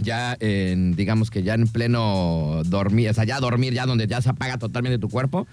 [0.00, 4.20] ya en, digamos que ya en pleno dormir, o sea, ya dormir, ya donde ya
[4.20, 5.46] se apaga totalmente tu cuerpo,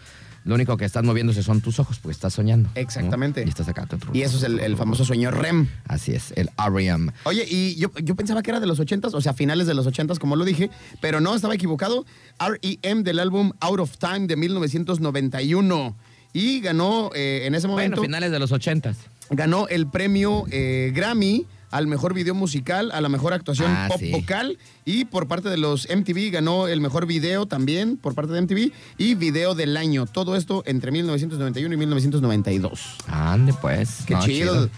[0.50, 2.72] Lo único que estás moviéndose son tus ojos, porque estás soñando.
[2.74, 2.82] ¿no?
[2.82, 3.44] Exactamente.
[3.46, 3.88] Y estás acá.
[4.14, 5.68] Y eso es el, famoso sueño REM.
[5.88, 7.12] Así es, el REM.
[7.26, 9.86] Oye, y yo, yo pensaba que era de los 80s, o sea, finales de los
[9.86, 12.04] 80s, como lo dije, pero no, estaba equivocado.
[12.40, 15.96] REM del álbum Out of Time de 1991.
[16.34, 17.98] Y ganó eh, en ese momento.
[17.98, 18.98] Bueno, finales de los ochentas.
[19.30, 24.00] ganó el premio eh, Grammy al mejor video musical, a la mejor actuación Ah, pop
[24.00, 24.12] sí.
[24.12, 28.42] vocal y por parte de los MTV ganó el mejor video también por parte de
[28.42, 30.06] MTV y video del año.
[30.06, 32.82] Todo esto entre 1991 y 1992.
[33.08, 34.00] Ande, pues.
[34.06, 34.70] Qué chido.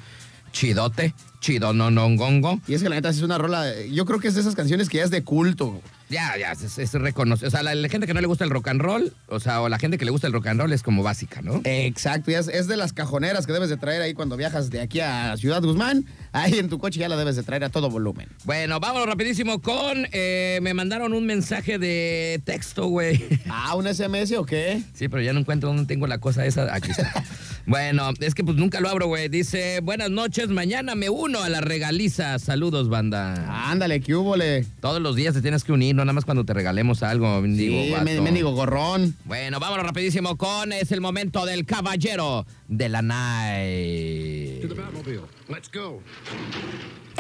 [0.51, 2.59] Chidote, chido no no gongo.
[2.67, 4.87] Y es que la neta es una rola, yo creo que es de esas canciones
[4.87, 5.81] que ya es de culto.
[6.09, 7.47] Ya, ya, es, es reconocido.
[7.47, 9.61] O sea, la, la gente que no le gusta el rock and roll, o sea,
[9.61, 11.61] o la gente que le gusta el rock and roll es como básica, ¿no?
[11.63, 14.81] Exacto, y es, es de las cajoneras que debes de traer ahí cuando viajas de
[14.81, 16.05] aquí a Ciudad Guzmán.
[16.33, 18.27] Ahí en tu coche ya la debes de traer a todo volumen.
[18.43, 20.05] Bueno, vámonos rapidísimo con...
[20.11, 23.23] eh, me mandaron un mensaje de texto, güey.
[23.49, 24.81] Ah, ¿un SMS o qué?
[24.93, 26.75] Sí, pero ya no encuentro dónde tengo la cosa esa.
[26.75, 27.11] Aquí está.
[27.65, 29.29] bueno, es que pues nunca lo abro, güey.
[29.29, 32.39] Dice, buenas noches, mañana me uno a la regaliza.
[32.39, 33.69] Saludos, banda.
[33.69, 34.65] Ándale, ¿qué hubo, le?
[34.79, 37.81] Todos los días te tienes que unir, no nada más cuando te regalemos algo, mendigo
[37.83, 38.21] Sí, vato.
[38.21, 39.15] mendigo gorrón.
[39.25, 44.63] Bueno, vámonos rapidísimo con es el momento del caballero de la night.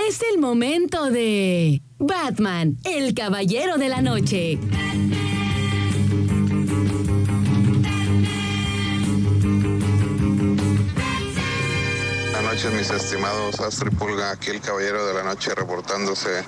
[0.07, 4.57] Es el momento de Batman, el caballero de la noche.
[12.51, 14.31] Noches, mis estimados Astro y Pulga.
[14.31, 16.43] Aquí el caballero de la noche reportándose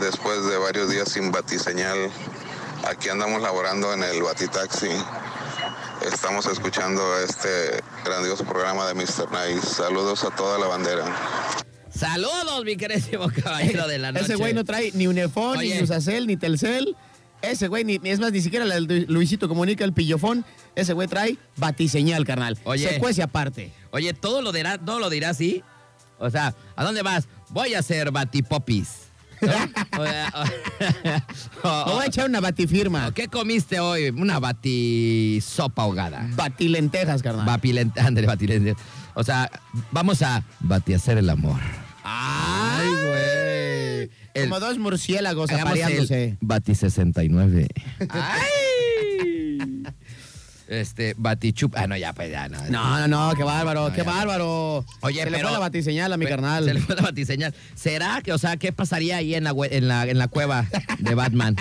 [0.00, 2.08] después de varios días sin batiseñal.
[2.88, 4.86] Aquí andamos laborando en el Batitaxi.
[6.06, 9.28] Estamos escuchando este grandioso programa de Mr.
[9.32, 9.66] Nice.
[9.66, 11.04] Saludos a toda la bandera.
[11.92, 14.26] Saludos, mi querísimo caballero de la noche.
[14.26, 15.74] Ese güey no trae ni Unifón, Oye.
[15.74, 16.96] ni Usacel, ni Telcel.
[17.42, 20.44] Ese güey, ni, es más, ni siquiera la Luisito comunica el pillofón.
[20.76, 22.56] Ese güey trae batiseñal, carnal.
[22.62, 22.88] Oye.
[22.88, 23.72] Se cuece aparte.
[23.92, 25.62] Oye, todo lo dirá, todo lo dirá así.
[26.18, 27.26] O sea, ¿a dónde vas?
[27.50, 28.88] Voy a hacer batipopis.
[29.40, 29.48] ¿no?
[31.62, 33.12] O o- voy a echar una batifirma.
[33.14, 34.08] ¿Qué comiste hoy?
[34.10, 36.26] Una batisopa ahogada.
[36.34, 37.46] Batilentejas, carnal.
[37.46, 38.76] Bapilente, ándale, batilente.
[39.14, 39.50] O sea,
[39.92, 41.58] vamos a batihacer el amor.
[42.04, 42.88] Ay,
[44.34, 44.44] güey.
[44.48, 46.24] Como dos murciélagos apareándose.
[46.24, 47.68] el Bati 69.
[48.10, 48.40] ¡Ay!
[50.70, 51.74] Este, Batichup.
[51.76, 52.58] Ah, no, ya, pues ya, no.
[52.70, 54.04] No, no, no, qué bárbaro, No, qué ya.
[54.04, 54.84] bárbaro.
[55.00, 56.64] Oye, Se le fue la batiseñal a mi carnal.
[56.64, 57.52] Se le fue la batiseñal.
[57.74, 60.66] ¿Será que, o sea, qué pasaría ahí en la, en la, en la cueva
[61.00, 61.56] de Batman?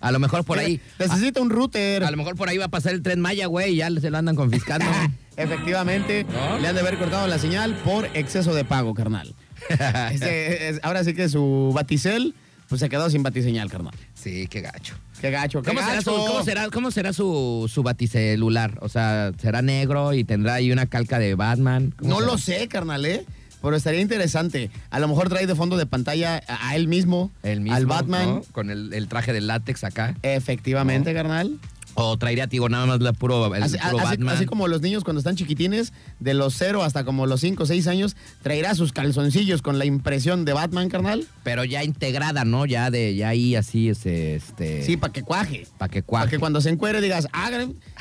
[0.00, 0.80] A lo mejor por ahí.
[1.00, 2.04] Necesita un router.
[2.04, 3.90] A, a lo mejor por ahí va a pasar el tren Maya, güey, y ya
[3.90, 4.86] se lo andan confiscando.
[5.36, 6.58] Efectivamente, ¿No?
[6.60, 9.34] le han de haber cortado la señal por exceso de pago, carnal.
[10.12, 12.34] Este, es- ahora sí que su baticel,
[12.72, 13.92] pues se quedó sin batiseñal, carnal.
[14.14, 14.94] sí, qué gacho.
[15.20, 18.78] Qué gacho, qué ¿Cómo será, su, cómo será, cómo será su, su baticelular?
[18.80, 21.92] O sea, ¿será negro y tendrá ahí una calca de Batman?
[21.94, 22.32] ¿Cómo No será?
[22.32, 23.26] lo sé, carnal, ¿eh?
[23.60, 24.70] Pero estaría interesante.
[24.88, 27.84] A lo mejor trae de fondo de pantalla a, a él mismo, El mismo, al
[27.84, 28.26] Batman.
[28.36, 28.42] ¿no?
[28.52, 30.16] Con el, el traje de látex acá.
[30.22, 31.58] Efectivamente, carnal.
[31.94, 34.34] O traería, digo, nada más la puro, el Así, puro así- Batman.
[34.36, 37.66] así como los niños cuando están chiquitines, de los 0 hasta como los 5 o
[37.66, 41.26] 6 años, traerá sus calzoncillos con la impresión de Batman, carnal.
[41.42, 42.64] Pero ya integrada, ¿no?
[42.66, 44.36] Ya de, ya ahí así, este.
[44.36, 45.66] este Sí, para que cuaje.
[45.78, 46.30] Para que Para cuaje.
[46.30, 47.50] que cuando se encuere digas, ah,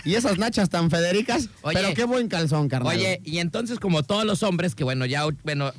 [0.05, 1.77] y esas nachas tan federicas, Oye.
[1.79, 2.95] pero qué buen calzón, carnal.
[2.95, 5.71] Oye, y entonces como todos los hombres, que bueno, ya, bueno,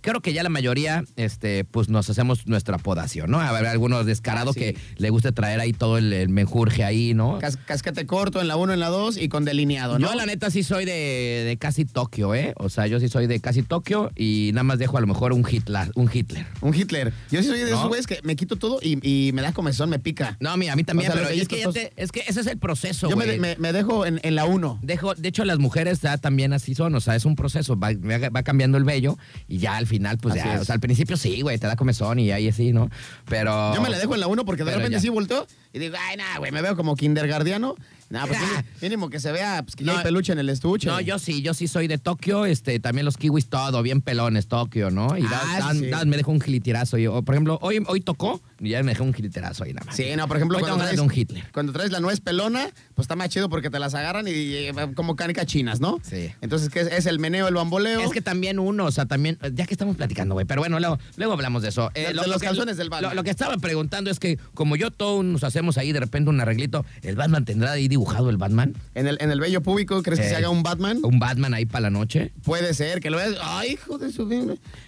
[0.00, 3.40] creo que ya la mayoría, este, pues nos hacemos nuestra podación, ¿no?
[3.40, 4.60] A ver, algunos descarados sí.
[4.60, 7.38] que le gusta traer ahí todo el, el menjurje ahí, ¿no?
[7.38, 10.08] Cas- cascate corto en la 1, en la 2 y con delineado, ¿no?
[10.08, 12.52] Yo la neta sí soy de, de casi Tokio, ¿eh?
[12.56, 15.32] O sea, yo sí soy de casi Tokio y nada más dejo a lo mejor
[15.32, 16.46] un Hitler, un Hitler.
[16.60, 17.12] Un Hitler.
[17.30, 19.90] Yo sí soy de esos güeyes que me quito todo y, y me da comezón,
[19.90, 20.36] me pica.
[20.40, 22.46] No, mira, a mí también, O sea, pero es que, te- es que ese es
[22.46, 23.38] el proceso, Yo me, güey.
[23.38, 24.80] me- me dejo en, en la 1.
[24.82, 27.90] Dejo, de hecho, las mujeres ya también así son, o sea, es un proceso, va,
[27.94, 30.60] va cambiando el vello y ya al final, pues Así ya, es.
[30.62, 32.88] o sea, al principio sí, güey, te da comezón y ahí así, ¿no?
[33.28, 33.74] Pero...
[33.74, 35.00] Yo me la dejo en la 1 porque de Pero repente ya.
[35.02, 37.74] sí volteo y digo, ay, nada, güey, me veo como kindergardiano.
[38.08, 40.48] Nada, pues mínimo, mínimo que se vea pues, que ya No, hay peluche en el
[40.48, 40.88] estuche.
[40.88, 44.48] No, yo sí, yo sí soy de Tokio, este, también los kiwis todo, bien pelones,
[44.48, 45.16] Tokio, ¿no?
[45.16, 45.86] Y Ah, dan- sí.
[45.86, 46.98] dan- me dejo un giliterazo.
[46.98, 49.86] Y, o, por ejemplo, hoy, hoy tocó y ya me dejó un giliterazo ahí nada
[49.86, 49.94] más.
[49.96, 51.52] Sí, no, por ejemplo, Hoy cuando tengo ganas traes, de un Hitler.
[51.52, 52.68] cuando traes la nuez pelona,
[53.00, 55.98] pues está más chido porque te las agarran y, y, como canicas chinas, ¿no?
[56.02, 56.30] Sí.
[56.42, 56.86] Entonces, ¿qué es?
[56.92, 58.00] Es el meneo, el bamboleo.
[58.00, 60.98] Es que también uno, o sea, también, ya que estamos platicando, güey, pero bueno, luego,
[61.16, 61.90] luego hablamos de eso.
[61.94, 63.10] Eh, De- de los que- calzones del Batman.
[63.10, 66.28] Lo, lo que estaba preguntando es que, como yo todos nos hacemos ahí de repente
[66.30, 68.74] un arreglito, ¿el Batman tendrá ahí dibujado el Batman?
[68.94, 70.98] En el, en el vello público, ¿crees que Eh, se haga un Batman?
[71.02, 72.32] ¿Un Batman ahí para la noche?
[72.44, 73.34] Puede ser, que lo veas.
[73.42, 74.28] Ay, hijo de su.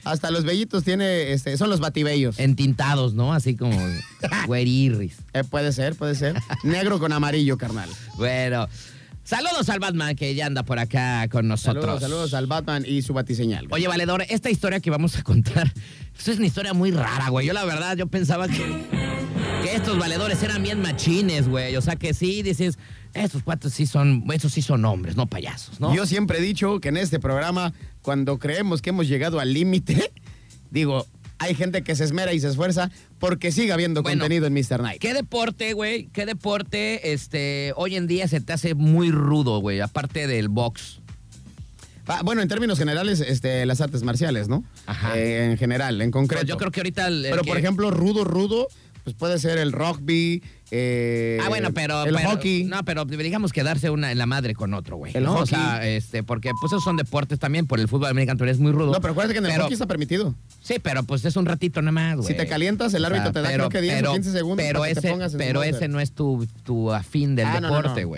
[0.04, 2.38] Hasta los vellitos tiene, este, son los batibellos.
[2.38, 3.32] Entintados, ¿no?
[3.32, 3.76] Así como
[4.46, 5.16] güerirris.
[5.32, 6.36] Eh, puede ser, puede ser.
[6.62, 7.88] Negro con amarillo, carnal.
[8.16, 8.68] Bueno,
[9.24, 11.84] Saludos al Batman que ya anda por acá con nosotros.
[11.84, 13.68] Saludos, saludos al Batman y su batiseñal.
[13.70, 15.72] Oye, Valedor, esta historia que vamos a contar,
[16.16, 17.46] esto es una historia muy rara, güey.
[17.46, 18.84] Yo la verdad, yo pensaba que,
[19.62, 21.76] que estos valedores eran bien machines, güey.
[21.76, 22.78] O sea, que sí, dices,
[23.14, 25.94] estos cuates sí son, estos sí son hombres, no payasos, ¿no?
[25.94, 30.12] Yo siempre he dicho que en este programa, cuando creemos que hemos llegado al límite,
[30.70, 31.06] digo,
[31.38, 32.90] hay gente que se esmera y se esfuerza
[33.22, 34.82] porque sigue habiendo Bueno, contenido en Mr.
[34.82, 35.00] Night.
[35.00, 36.08] ¿Qué deporte, güey?
[36.12, 39.78] ¿Qué deporte este, hoy en día se te hace muy rudo, güey?
[39.78, 40.98] Aparte del box.
[42.08, 44.64] Ah, bueno, en términos generales, este, las artes marciales, ¿no?
[44.86, 45.16] Ajá.
[45.16, 46.40] Eh, en general, en concreto.
[46.40, 47.06] Pues yo creo que ahorita...
[47.06, 48.66] el- el Pero, que- por ejemplo, rudo, rudo,
[49.04, 52.04] pues puede ser el rugby, eh, Ah, bueno, pero.
[52.04, 52.64] el pero- hockey.
[52.64, 55.12] No, pero digamos que darse una en la madre con otro, güey.
[55.16, 55.32] El ¿no?
[55.34, 55.42] hockey.
[55.42, 58.72] O sea, este, porque pues esos son deportes también, por el fútbol americano es muy
[58.72, 58.92] rudo.
[58.92, 60.34] No, pero acuérdate que en el Pero- hockey está permitido.
[60.62, 62.28] Sí, pero pues es un ratito nada más, güey.
[62.28, 64.88] Si te calientas, el árbitro te da, creo que 10 o 15 segundos Pero, para
[64.94, 67.68] que te ese, pongas en pero ese no es tu, tu afín del Ah, no,
[67.68, 68.08] deporte, no.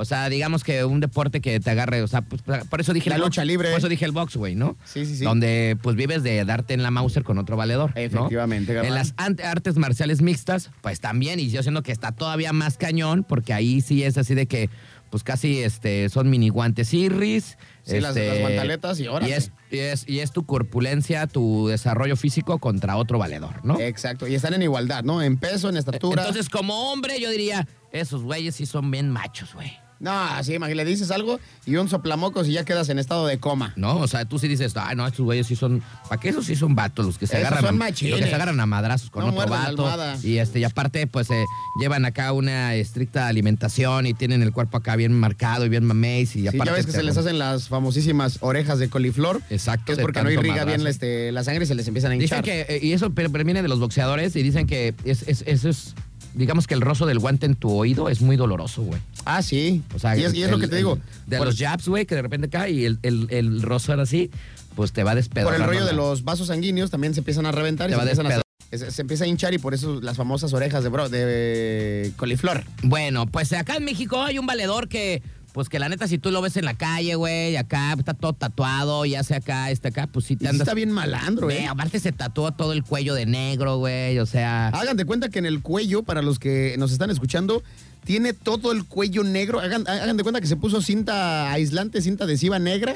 [0.00, 3.10] O sea, digamos que un deporte que te agarre, o sea, pues, por eso dije
[3.10, 3.68] La box, lucha libre.
[3.70, 4.78] Por eso dije el box, güey, ¿no?
[4.84, 5.24] Sí, sí, sí.
[5.24, 7.90] Donde pues vives de darte en la Mauser con otro valedor.
[7.94, 8.00] ¿no?
[8.00, 8.94] Efectivamente, En Galván.
[8.94, 13.52] las artes marciales mixtas, pues también, y yo siento que está todavía más cañón, porque
[13.52, 14.70] ahí sí es así de que,
[15.10, 17.58] pues casi este, son mini guantes irris.
[17.82, 19.30] Sí, las- este, las guantaletas y órale.
[19.30, 23.78] y es, y, es, y es tu corpulencia, tu desarrollo físico contra otro valedor, ¿no?
[23.80, 25.20] Exacto, y están en igualdad, ¿no?
[25.20, 26.22] En peso, en estatura.
[26.22, 29.72] Entonces, como hombre, yo diría, esos güeyes sí son bien machos, güey.
[30.00, 33.38] No, así, imagínate, le dices algo y un soplamocos y ya quedas en estado de
[33.38, 33.74] coma.
[33.76, 33.98] ¿No?
[33.98, 35.82] O sea, tú sí dices, ay, no, estos güeyes sí son.
[36.08, 37.04] ¿Para qué esos sí son vatos?
[37.04, 37.66] Los que se Esos agarran.
[37.66, 38.12] son a, machines.
[38.12, 39.86] los que se agarran a madrazos con No otro muerden vato.
[39.86, 40.16] almohada.
[40.22, 41.44] Y este, y aparte, pues eh,
[41.78, 46.34] llevan acá una estricta alimentación y tienen el cuerpo acá bien marcado y bien mameis.
[46.34, 46.64] Y Sí, aparte.
[46.64, 49.42] ya ves que te- se les hacen las famosísimas orejas de coliflor.
[49.50, 51.86] Exacto, Que es de porque no tanto irriga bien este, la sangre y se les
[51.86, 52.44] empiezan a Dicen hinchar.
[52.44, 55.44] que, eh, y eso pero, pero viene de los boxeadores, y dicen que es, es-
[55.46, 55.94] eso es.
[56.34, 59.00] Digamos que el rozo del guante en tu oído es muy doloroso, güey.
[59.24, 59.82] Ah, sí.
[59.94, 60.98] O sea, y es, y es lo que te el- digo.
[61.26, 64.02] De por, los jabs, güey, que de repente cae y el, el, el rozo era
[64.04, 64.30] así,
[64.76, 65.60] pues te va a por despedazar.
[65.60, 68.02] el rollo de los vasos sanguíneos también se empiezan a reventar y Te se va
[68.04, 68.42] a empiezan a,
[68.76, 72.62] se, se empieza a hinchar y por eso las famosas orejas de, bro, de coliflor.
[72.84, 76.30] Bueno, pues acá en México hay un valedor que, pues que la neta, si tú
[76.30, 80.06] lo ves en la calle, güey, acá está todo tatuado, ya sea acá, este acá,
[80.06, 80.62] pues sí te andas.
[80.62, 81.66] está bien malandro, ¿eh?
[81.66, 84.68] aparte se tatuó todo el cuello de negro, güey, o sea.
[84.68, 87.62] Hagan de cuenta que en el cuello, para los que nos están escuchando,
[88.04, 89.60] tiene todo el cuello negro.
[89.60, 92.94] Hagan, hagan de cuenta que se puso cinta aislante, cinta adhesiva negra.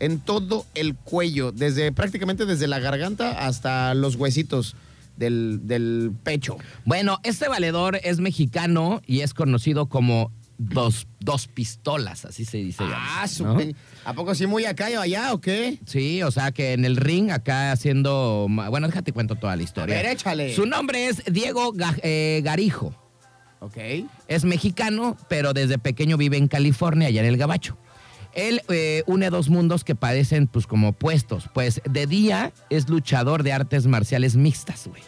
[0.00, 4.74] en todo el cuello, desde prácticamente desde la garganta hasta los huesitos
[5.16, 6.56] del, del pecho.
[6.84, 10.32] Bueno, este valedor es mexicano y es conocido como
[10.68, 12.84] dos, dos pistolas, así se dice.
[12.86, 13.26] Ah,
[14.04, 15.78] ¿A poco sí muy acá y allá o qué?
[15.86, 18.46] Sí, o sea que en el ring acá haciendo...
[18.48, 19.98] Bueno, déjate cuento toda la historia.
[19.98, 20.54] A ver, échale.
[20.54, 22.94] Su nombre es Diego Ga- eh, Garijo.
[23.60, 23.76] Ok.
[24.28, 27.78] Es mexicano, pero desde pequeño vive en California, allá en el Gabacho.
[28.34, 31.44] Él eh, une dos mundos que parecen pues como opuestos.
[31.52, 35.02] Pues de día es luchador de artes marciales mixtas, güey.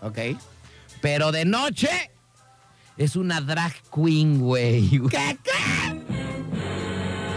[0.00, 0.38] Ok.
[1.00, 1.88] Pero de noche
[2.96, 5.00] es una drag queen, güey.
[5.10, 5.36] ¿Qué,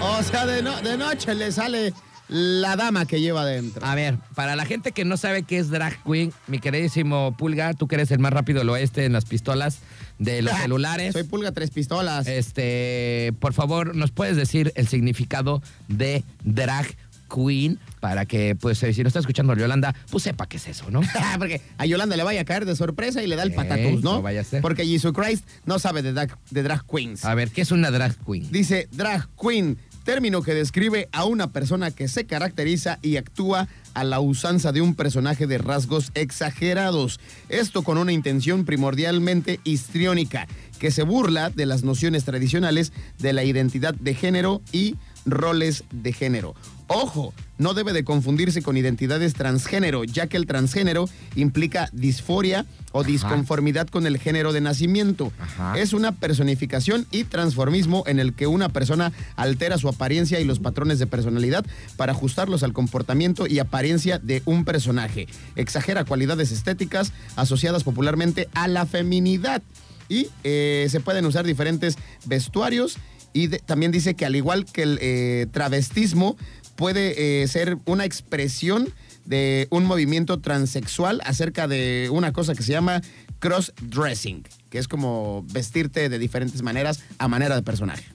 [0.01, 1.93] O sea, de, no- de noche le sale
[2.27, 3.85] la dama que lleva adentro.
[3.85, 7.73] A ver, para la gente que no sabe qué es drag queen, mi queridísimo Pulga,
[7.73, 9.79] tú que eres el más rápido del oeste en las pistolas
[10.17, 11.13] de los celulares.
[11.13, 12.25] Soy pulga tres pistolas.
[12.27, 16.87] Este, por favor, ¿nos puedes decir el significado de drag
[17.35, 20.89] queen para que, pues, eh, si no está escuchando Yolanda, pues sepa qué es eso,
[20.89, 21.01] ¿no?
[21.37, 24.15] Porque a Yolanda le vaya a caer de sorpresa y le da el patatús, ¿no?
[24.15, 24.61] no vaya a ser.
[24.61, 27.25] Porque Jesus Christ no sabe de drag, de drag queens.
[27.25, 28.51] A ver, ¿qué es una drag queen?
[28.51, 34.03] Dice drag queen, término que describe a una persona que se caracteriza y actúa a
[34.03, 37.19] la usanza de un personaje de rasgos exagerados.
[37.49, 40.47] Esto con una intención primordialmente histriónica,
[40.79, 44.95] que se burla de las nociones tradicionales de la identidad de género y
[45.25, 46.53] roles de género.
[46.87, 53.03] Ojo, no debe de confundirse con identidades transgénero, ya que el transgénero implica disforia o
[53.03, 55.31] disconformidad con el género de nacimiento.
[55.39, 55.77] Ajá.
[55.79, 60.59] Es una personificación y transformismo en el que una persona altera su apariencia y los
[60.59, 61.65] patrones de personalidad
[61.97, 65.27] para ajustarlos al comportamiento y apariencia de un personaje.
[65.55, 69.61] Exagera cualidades estéticas asociadas popularmente a la feminidad.
[70.07, 72.97] Y eh, se pueden usar diferentes vestuarios.
[73.33, 76.37] Y de- también dice que al igual que el eh, travestismo,
[76.75, 78.89] puede eh, ser una expresión
[79.25, 83.01] de un movimiento transexual acerca de una cosa que se llama
[83.39, 88.05] cross-dressing, que es como vestirte de diferentes maneras a manera de personaje.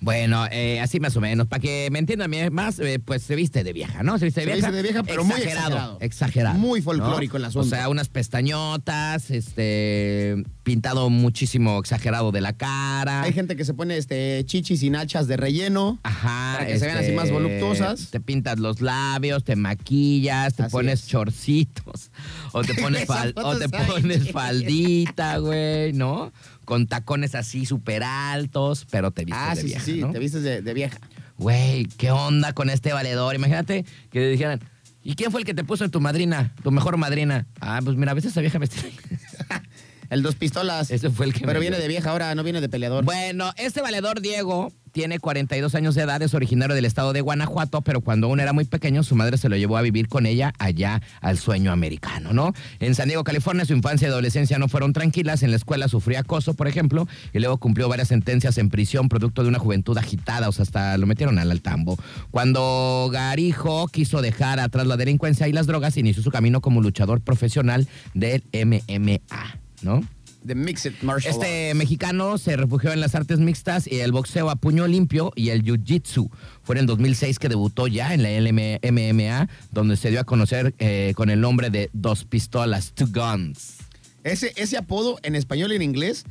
[0.00, 1.48] Bueno, eh, así más o menos.
[1.48, 4.16] Para que me entiendan más, eh, pues se viste de vieja, ¿no?
[4.18, 4.68] Se viste de Se vieja.
[4.68, 5.66] viste de vieja, pero muy exagerado.
[5.66, 5.98] exagerado.
[6.00, 6.58] Exagerado.
[6.58, 7.66] Muy folclórico el asunto.
[7.66, 13.22] O sea, unas pestañotas, este, pintado muchísimo exagerado de la cara.
[13.22, 15.98] Hay gente que se pone este chichis y nachas de relleno.
[16.04, 16.54] Ajá.
[16.58, 18.10] Para que se vean así más voluptuosas.
[18.10, 21.08] Te pintas los labios, te maquillas, te Así pones es.
[21.08, 22.10] chorcitos,
[22.52, 26.32] o te pones, fal- o te pones faldita, güey, ¿no?
[26.68, 30.42] Con tacones así súper altos, pero te vistes Ah, de sí, vieja, sí, te vistes
[30.42, 30.98] de, de vieja.
[31.38, 33.34] Güey, ¿qué onda con este valedor?
[33.34, 34.60] Imagínate que le dijeran,
[35.02, 37.46] ¿y quién fue el que te puso en tu madrina, tu mejor madrina?
[37.60, 38.82] Ah, pues mira, a veces esa vieja vestida.
[40.10, 40.90] El dos pistolas.
[40.90, 41.82] Ese fue el que Pero me viene dio.
[41.82, 43.04] de vieja ahora, no viene de peleador.
[43.04, 47.82] Bueno, este valedor Diego tiene 42 años de edad, es originario del estado de Guanajuato,
[47.82, 50.52] pero cuando aún era muy pequeño, su madre se lo llevó a vivir con ella
[50.58, 52.52] allá al sueño americano, ¿no?
[52.80, 55.42] En San Diego, California, su infancia y adolescencia no fueron tranquilas.
[55.42, 59.42] En la escuela sufría acoso, por ejemplo, y luego cumplió varias sentencias en prisión, producto
[59.42, 61.98] de una juventud agitada, o sea, hasta lo metieron al altambo.
[62.30, 67.20] Cuando Garijo quiso dejar atrás la delincuencia y las drogas, inició su camino como luchador
[67.20, 70.02] profesional del MMA, ¿no?
[70.42, 74.56] De Mixed Martial Este mexicano se refugió en las artes mixtas y el boxeo a
[74.56, 76.30] puño limpio y el jiu-jitsu.
[76.62, 80.24] Fue en el 2006 que debutó ya en la LM MMA, donde se dio a
[80.24, 83.78] conocer eh, con el nombre de Dos Pistolas, Two Guns.
[84.24, 86.24] Ese, ese apodo en español y en inglés,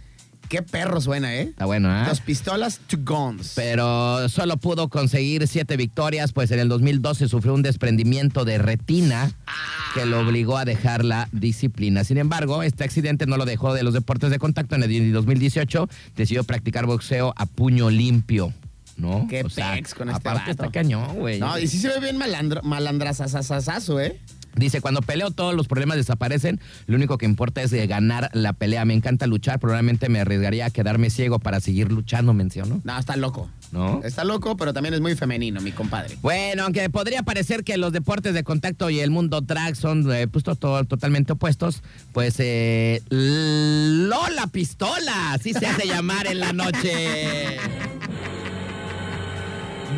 [0.47, 1.41] qué perro suena, ¿eh?
[1.43, 2.05] Está bueno, ¿ah?
[2.07, 3.53] Dos pistolas, two guns.
[3.55, 9.31] Pero solo pudo conseguir siete victorias, pues en el 2012 sufrió un desprendimiento de retina
[9.93, 12.03] que lo obligó a dejar la disciplina.
[12.03, 14.75] Sin embargo, este accidente no lo dejó de los deportes de contacto.
[14.75, 18.53] En el 2018 decidió practicar boxeo a puño limpio.
[18.97, 19.27] ¿No?
[19.29, 20.51] Qué pex con este aparte vato.
[20.51, 21.39] está cañón, güey.
[21.39, 24.19] No, y sí se ve bien malandro, malandrazazazazo, ¿eh?
[24.57, 28.53] Dice, cuando peleo todos los problemas desaparecen, lo único que importa es eh, ganar la
[28.53, 28.85] pelea.
[28.85, 32.81] Me encanta luchar, probablemente me arriesgaría a quedarme ciego para seguir luchando, mencionó.
[32.83, 33.49] No, está loco.
[33.71, 34.01] ¿No?
[34.03, 36.17] Está loco, pero también es muy femenino, mi compadre.
[36.21, 40.27] Bueno, aunque podría parecer que los deportes de contacto y el mundo drag son eh,
[40.27, 46.53] pues, to- to- totalmente opuestos, pues eh, Lola Pistola, así se hace llamar en la
[46.53, 47.57] noche.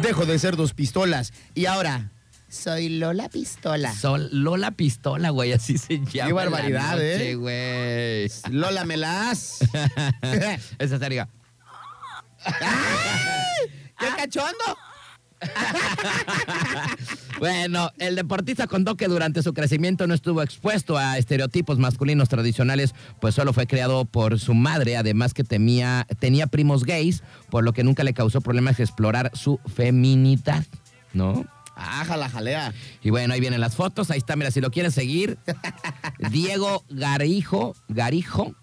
[0.01, 1.33] Dejo de ser dos pistolas.
[1.55, 2.09] Y ahora,
[2.49, 3.93] soy Lola Pistola.
[3.93, 6.29] Sol- Lola Pistola, güey, así se llama.
[6.29, 7.35] la barbaridad, noche, ¿eh?
[7.35, 8.29] güey.
[8.51, 9.59] Lola Melas.
[10.79, 11.29] Esa sería.
[13.99, 14.77] ¡Qué cachondo!
[17.39, 22.93] Bueno, el deportista contó que durante su crecimiento no estuvo expuesto a estereotipos masculinos tradicionales,
[23.21, 27.71] pues solo fue creado por su madre, además que temía, tenía primos gays, por lo
[27.71, 30.65] que nunca le causó problemas explorar su feminidad,
[31.13, 31.45] ¿no?
[31.79, 32.73] Ah, jala, jalea.
[33.01, 35.37] Y bueno, ahí vienen las fotos, ahí está, mira, si lo quieres seguir,
[36.31, 38.53] Diego Garijo, Garijo,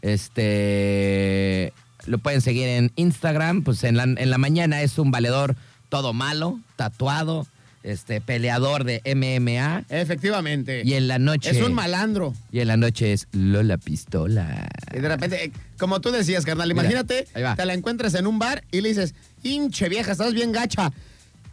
[0.00, 1.72] este,
[2.06, 5.56] lo pueden seguir en Instagram, pues en la, en la mañana es un valedor
[5.88, 7.46] todo malo, tatuado,
[7.82, 10.82] este, peleador de MMA, Efectivamente.
[10.84, 11.50] y en la noche...
[11.50, 12.32] Es un malandro.
[12.52, 14.68] Y en la noche es Lola Pistola.
[14.94, 18.38] Y de repente, eh, como tú decías, carnal, Mira, imagínate, te la encuentras en un
[18.38, 20.92] bar y le dices, hinche vieja, estás bien gacha.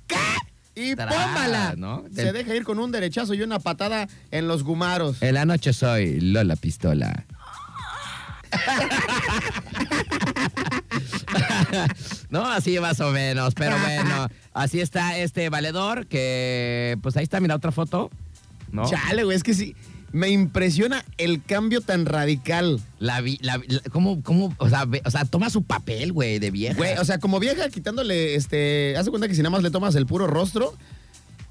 [0.07, 0.15] ¿Qué?
[0.79, 1.73] Y pómala.
[1.77, 2.03] ¿no?
[2.13, 5.21] Se Del- deja ir con un derechazo y una patada en los gumaros.
[5.21, 7.25] En la noche soy Lola Pistola.
[12.29, 17.39] no, así más o menos, pero bueno, así está este valedor que, pues ahí está,
[17.39, 18.09] mira otra foto,
[18.71, 18.89] ¿no?
[18.89, 19.75] Chale, güey, es que sí.
[20.11, 22.81] Me impresiona el cambio tan radical.
[22.99, 26.11] La vi, la, vi- la- ¿cómo, cómo, o sea, ve- o sea, toma su papel,
[26.13, 26.75] güey, de vieja.
[26.75, 29.69] Güey, o sea, como vieja, quitándole, este, haz de cuenta que si nada más le
[29.71, 30.73] tomas el puro rostro,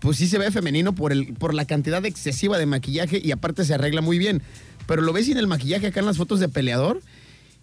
[0.01, 3.65] pues sí se ve femenino por, el, por la cantidad excesiva de maquillaje y aparte
[3.65, 4.43] se arregla muy bien.
[4.87, 7.01] Pero lo ves sin el maquillaje acá en las fotos de peleador.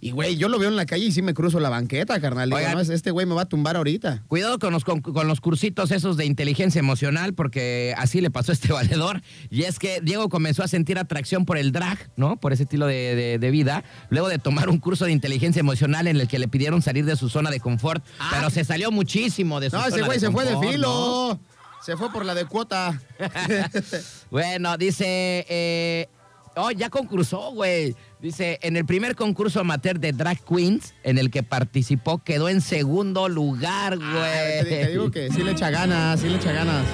[0.01, 2.49] Y, güey, yo lo veo en la calle y sí me cruzo la banqueta, carnal.
[2.49, 2.73] Digo, Oigan.
[2.73, 4.23] no, es- este güey me va a tumbar ahorita.
[4.27, 8.51] Cuidado con los, con, con los cursitos esos de inteligencia emocional, porque así le pasó
[8.51, 9.21] a este valedor.
[9.49, 12.37] Y es que Diego comenzó a sentir atracción por el drag, ¿no?
[12.37, 13.83] Por ese estilo de, de- de vida.
[14.09, 17.15] Luego de tomar un curso de inteligencia emocional en el que le pidieron salir de
[17.15, 20.29] su zona de confort, pero se salió muchísimo de su No, zona ese güey se
[20.29, 20.61] fue de ¿no?
[20.61, 21.39] filo.
[21.83, 23.01] Se fue por la de cuota.
[24.29, 25.45] Bueno, dice.
[25.49, 26.07] eh,
[26.55, 27.95] oh, ya concursó, güey.
[28.21, 32.61] Dice, en el primer concurso amateur de Drag Queens, en el que participó, quedó en
[32.61, 34.63] segundo lugar, güey.
[34.63, 36.85] Te, te digo que sí le echa ganas, sí le echa ganas.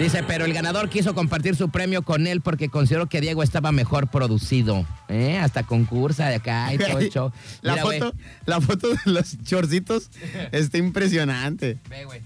[0.00, 3.70] Dice, pero el ganador quiso compartir su premio con él porque consideró que Diego estaba
[3.70, 4.86] mejor producido.
[5.08, 5.36] ¿Eh?
[5.36, 7.32] Hasta concursa de acá y todo el show.
[7.60, 8.14] La Mira, foto,
[8.46, 10.10] la foto de los chorcitos
[10.52, 11.78] está impresionante.
[11.90, 12.22] Ve, güey.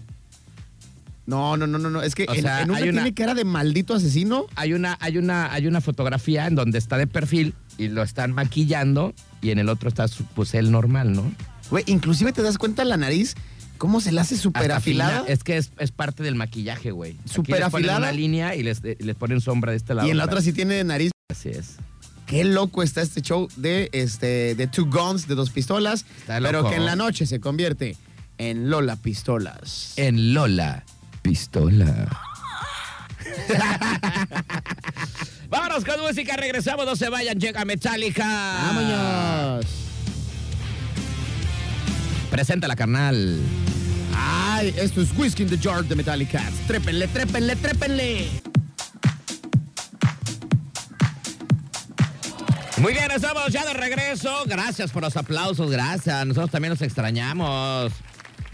[1.27, 2.03] No, no, no, no, no.
[2.03, 4.47] Es que O en, sea, en una hay una- tiene cara de maldito asesino.
[4.57, 8.33] Hay una, hay, una, hay una fotografía en donde está de perfil y lo están
[8.33, 11.33] maquillando y en el otro está su- pues él normal, ¿no?
[11.71, 13.35] Güey, inclusive te das cuenta la nariz
[13.77, 15.23] ¿Cómo se la hace súper afilada?
[15.23, 15.33] fina.
[15.33, 17.19] Es que es, es parte del maquillaje, güey.
[17.25, 17.99] Súper les ponen afilada.
[17.99, 20.07] una línea y les, les ponen sombra de este lado.
[20.07, 21.11] Y en la otra sí tiene nariz.
[21.31, 21.75] Así es.
[22.27, 26.71] Qué loco está este show de este de Two Guns, de dos pistolas, Está pero
[26.71, 27.97] que en la noche se convierte
[28.39, 29.95] en Lola Pistolas.
[29.97, 30.85] En Lola,
[31.25, 32.07] pistola.
[35.49, 38.27] Vámonos con música, regresamos, no se vayan, llega Metallica.
[38.27, 39.65] ¡Vámonos!
[42.31, 43.41] Presenta la carnal.
[44.15, 44.75] ¡Ay!
[44.77, 46.59] Esto es Whiskey in the Jar de Metallic Cats.
[46.67, 48.29] ¡Trépenle, trépenle, trépenle!
[52.77, 54.45] Muy bien, estamos ya de regreso.
[54.45, 56.27] Gracias por los aplausos, gracias.
[56.27, 57.93] Nosotros también nos extrañamos.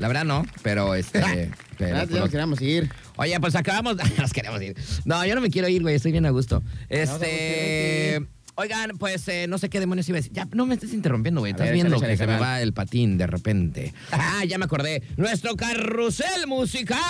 [0.01, 1.20] La verdad no, pero este.
[1.78, 2.90] pero, Ya, pues, nos nos- queríamos ir.
[3.16, 3.96] Oye, pues acabamos.
[4.18, 4.74] nos queremos ir.
[5.05, 5.94] No, yo no me quiero ir, güey.
[5.94, 6.62] Estoy bien a gusto.
[6.88, 8.22] Este.
[8.57, 10.32] Oigan, pues eh, no sé qué demonios iba a decir.
[10.34, 11.53] Ya, no me estés interrumpiendo, güey.
[11.53, 13.94] Estás ver, viendo échale, que se me va el patín de repente.
[14.12, 15.03] Ah, ya me acordé.
[15.16, 17.01] Nuestro carrusel musical.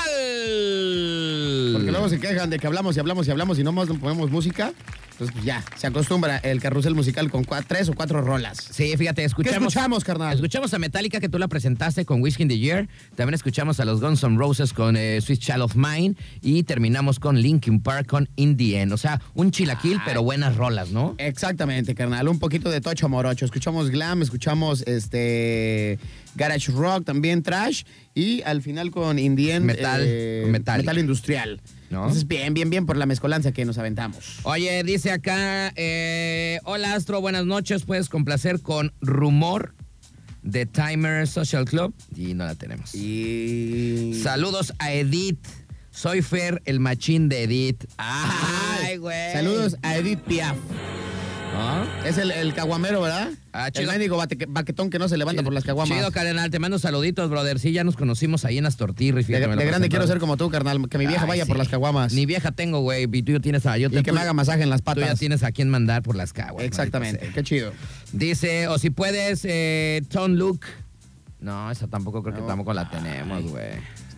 [1.73, 4.31] Porque luego se quejan de que hablamos y hablamos y hablamos y no más ponemos
[4.31, 4.73] música.
[5.13, 8.57] Entonces, pues ya, se acostumbra el carrusel musical con cua- tres o cuatro rolas.
[8.71, 9.59] Sí, fíjate, escuchamos.
[9.59, 10.35] ¿Qué escuchamos, carnal?
[10.35, 12.89] Escuchamos a Metallica que tú la presentaste con Whiskey in the Year.
[13.17, 16.15] También escuchamos a los Guns N' Roses con eh, Sweet Child of Mine.
[16.41, 18.95] Y terminamos con Linkin Park con In the End.
[18.95, 21.15] O sea, un chilaquil, pero buenas rolas, ¿no?
[21.31, 22.29] Exactamente, carnal.
[22.29, 23.45] Un poquito de tocho morocho.
[23.45, 25.99] Escuchamos glam, escuchamos este
[26.35, 30.01] garage rock, también trash y al final con Indien Metal,
[30.43, 30.77] con Metallica.
[30.79, 31.61] metal industrial.
[31.89, 32.03] ¿No?
[32.03, 34.39] Entonces bien, bien, bien por la mezcolanza que nos aventamos.
[34.45, 37.85] Oye, dice acá, eh, hola Astro, buenas noches.
[37.85, 39.75] Puedes complacer con Rumor
[40.43, 41.95] de Timer Social Club.
[42.17, 42.95] Y no la tenemos.
[42.95, 45.45] Y Saludos a Edith.
[45.93, 47.85] Soy Fer, el machín de Edith.
[47.99, 49.33] Ay, güey.
[49.33, 50.57] saludos a Edith Piaf.
[51.53, 51.85] ¿Ah?
[52.05, 53.31] Es el, el caguamero, ¿verdad?
[53.53, 54.17] Ah, el chido.
[54.17, 55.97] bate- baquetón que no se levanta por las caguamas.
[55.99, 56.51] Chido, carnal.
[56.51, 57.59] Te mando saluditos, brother.
[57.59, 59.25] Sí, ya nos conocimos ahí en Astortirri.
[59.25, 60.89] de, de grande quiero ser como tú, carnal.
[60.89, 62.13] Que mi vieja vaya por las caguamas.
[62.13, 63.09] Ni vieja tengo, güey.
[63.13, 63.77] Y tú tienes a...
[63.79, 65.19] Yo y te, que tú- me haga masaje en las Tú ya patas.
[65.19, 66.65] tienes a quien mandar por las caguas.
[66.65, 67.31] Exactamente.
[67.35, 67.73] Qué chido.
[68.13, 70.61] Dice, o si puedes, eh, Tone Look.
[71.41, 72.47] No, esa tampoco creo que No.
[72.47, 73.71] tampoco la tenemos, güey.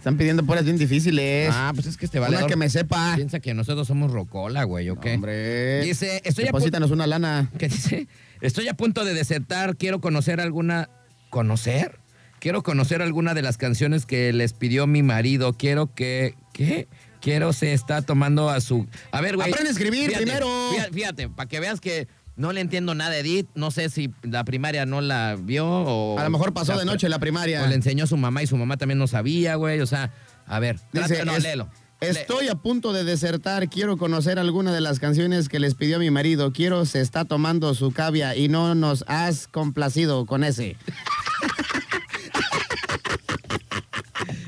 [0.03, 1.49] Están pidiendo puras bien difíciles.
[1.53, 3.13] Ah, pues es que este valedor que me sepa.
[3.15, 5.15] piensa que nosotros somos rocola, güey, ¿o qué?
[5.15, 5.81] Hombre.
[5.83, 6.59] Dice, estoy a punto...
[6.59, 7.49] Deposítanos una lana.
[7.57, 8.09] ¿Qué dice?
[8.41, 10.91] Estoy a punto de desertar, quiero conocer alguna...
[11.31, 12.01] ¿Conocer?
[12.41, 15.53] Quiero conocer alguna de las canciones que les pidió mi marido.
[15.53, 16.35] Quiero que...
[16.53, 16.89] ¿Qué?
[17.21, 18.89] Quiero se está tomando a su...
[19.13, 19.51] A ver, güey.
[19.51, 20.49] Aprende a escribir fíjate, primero.
[20.73, 23.49] Fíjate, fíjate, para que veas que no le entiendo nada a Edith.
[23.55, 26.19] No sé si la primaria no la vio o...
[26.19, 27.65] A lo mejor pasó de noche la primaria.
[27.65, 29.81] O le enseñó a su mamá y su mamá también no sabía, güey.
[29.81, 30.11] O sea,
[30.47, 30.79] a ver.
[30.93, 31.69] Dice, no, es- léelo.
[32.01, 33.69] Estoy a punto de desertar.
[33.69, 36.53] Quiero conocer alguna de las canciones que les pidió mi marido.
[36.53, 40.77] Quiero se está tomando su cavia y no nos has complacido con ese.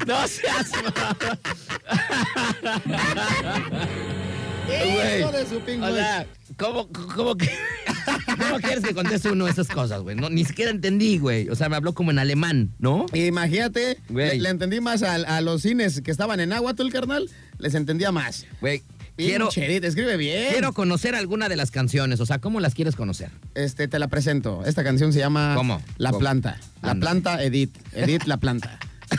[0.06, 0.70] No seas...
[4.66, 5.20] Güey.
[5.20, 5.94] Hijo de su ping, O güey.
[5.94, 7.50] sea, ¿cómo, cómo, que-
[8.38, 10.16] cómo quieres que conteste uno esas cosas, güey?
[10.16, 11.48] No, ni siquiera entendí, güey.
[11.48, 13.06] O sea, me habló como en alemán, ¿no?
[13.12, 17.28] Imagínate, le, le entendí más a, a los cines que estaban en Aguato, el carnal.
[17.58, 18.46] Les entendía más.
[18.60, 18.82] Güey,
[19.16, 20.52] quiero, Pinche Edith, escribe bien.
[20.52, 22.20] quiero conocer alguna de las canciones.
[22.20, 23.30] O sea, ¿cómo las quieres conocer?
[23.54, 24.62] Este, te la presento.
[24.66, 25.82] Esta canción se llama ¿Cómo?
[25.98, 26.20] La ¿Cómo?
[26.20, 26.58] Planta.
[26.82, 26.94] La.
[26.94, 27.74] Planta Edith.
[27.92, 28.78] Edith La Planta.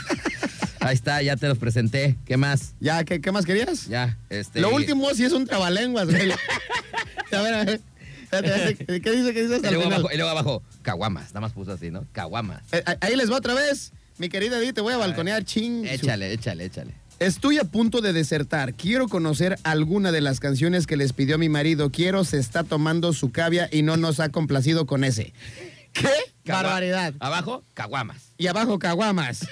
[0.86, 2.16] Ahí está, ya te los presenté.
[2.24, 2.74] ¿Qué más?
[2.80, 3.04] ¿Ya?
[3.04, 3.86] ¿Qué, qué más querías?
[3.88, 4.60] Ya, este...
[4.60, 6.30] Lo último sí es un trabalenguas, güey.
[7.32, 7.80] a ver, a ver.
[8.30, 9.32] ¿Qué dice?
[9.34, 9.92] ¿Qué dice hasta Y el luego, final?
[10.00, 11.28] abajo, y luego abajo, caguamas.
[11.28, 12.06] Nada más puso así, ¿no?
[12.12, 12.62] Caguamas.
[12.72, 13.92] Eh, ahí les va otra vez.
[14.18, 15.86] Mi querida Edith, te voy a balconear, ching.
[15.86, 16.92] Échale, échale, échale.
[17.18, 18.74] Estoy a punto de desertar.
[18.74, 21.90] Quiero conocer alguna de las canciones que les pidió mi marido.
[21.90, 25.32] Quiero se está tomando su cavia y no nos ha complacido con ese.
[25.92, 26.08] ¿Qué?
[26.44, 27.14] Cagua- Barbaridad.
[27.20, 28.32] Abajo, caguamas.
[28.38, 29.46] Y abajo caguamas.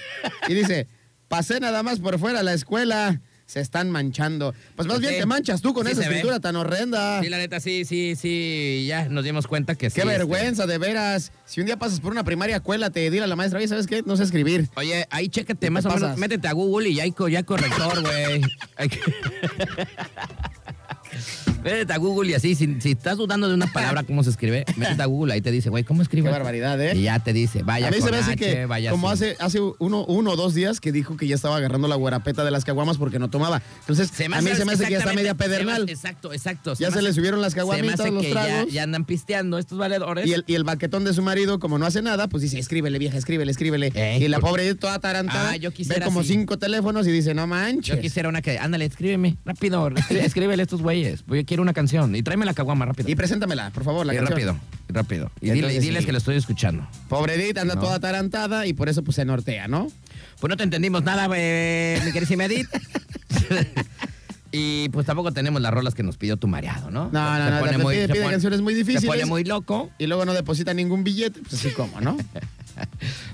[0.49, 0.87] Y dice,
[1.29, 3.21] pasé nada más por fuera a la escuela.
[3.47, 4.55] Se están manchando.
[4.75, 6.07] Pues más bien te manchas tú con Sí esa ve.
[6.07, 7.21] escritura tan horrenda.
[7.21, 8.87] Sí, la neta, sí, sí, sí.
[8.89, 9.97] Ya nos dimos cuenta que sí.
[9.97, 11.31] Qué este, vergüenza, de veras.
[11.45, 14.03] Si un día pasas por una primaria, cuélate, dile a la maestra, oye, ¿sabes qué?
[14.07, 14.71] No sé escribir.
[14.77, 17.45] Oye, ahí chécate ¿Qué más o menos, métete a Google y ya hay, ya hay
[17.45, 18.41] corrector, güey.
[21.65, 24.65] Métete a Google y así, si, si estás dudando de una palabra, cómo se escribe,
[24.77, 26.29] métete a Google, ahí te dice, güey, ¿cómo escribe?
[26.29, 26.95] Qué barbaridad, ¿eh?
[26.95, 29.37] Y ya te dice, vaya a mí se me hace H, que, vaya como hace,
[29.41, 32.51] hace uno, uno o dos días que dijo que ya estaba agarrando la guarapeta de
[32.51, 33.63] las caguamas porque no tomaba.
[33.81, 35.89] Entonces, Se me a mí se me hace que ya está media se me- pedernal.
[35.89, 36.73] Exacto, exacto.
[36.75, 38.73] Ya se hace- le subieron las se me caguamitas, hace los que tragos.
[38.73, 40.27] ya andan pisteando estos valedores.
[40.27, 42.99] Y el, y el baquetón de su marido, como no hace nada, pues dice, escríbele,
[42.99, 43.93] vieja, escríbele, escríbele.
[44.21, 46.31] Y la pobre toda tarantada Ah, yo ve quisiera como así.
[46.31, 47.97] cinco teléfonos y dice, no manches.
[47.97, 51.25] Yo quisiera una que, ándale, escríbeme, rápido, escrí- escríbele a estos güeyes.
[51.27, 52.17] Yo quiero una canción.
[52.17, 53.09] Y tráeme la caguama rápido.
[53.09, 54.33] Y preséntamela, por favor, la Y canción.
[54.37, 55.31] rápido, rápido.
[55.41, 56.07] Y, dile- y diles sí.
[56.07, 56.85] que lo estoy escuchando.
[57.09, 57.81] Pobre Edith anda No.
[57.81, 59.87] toda atarantada y por eso pues se nortea, ¿no?
[60.41, 62.67] Pues no te entendimos nada, eh, mi querísima Edith.
[64.53, 67.09] y pues tampoco tenemos las rolas que nos pidió tu mareado, ¿no?
[67.13, 69.03] No, no, Se no, pone muy- pide, se pide pone- canciones muy difíciles.
[69.03, 69.91] Se pone muy loco.
[69.99, 72.17] Y luego no deposita ningún billete, pues así como, ¿no?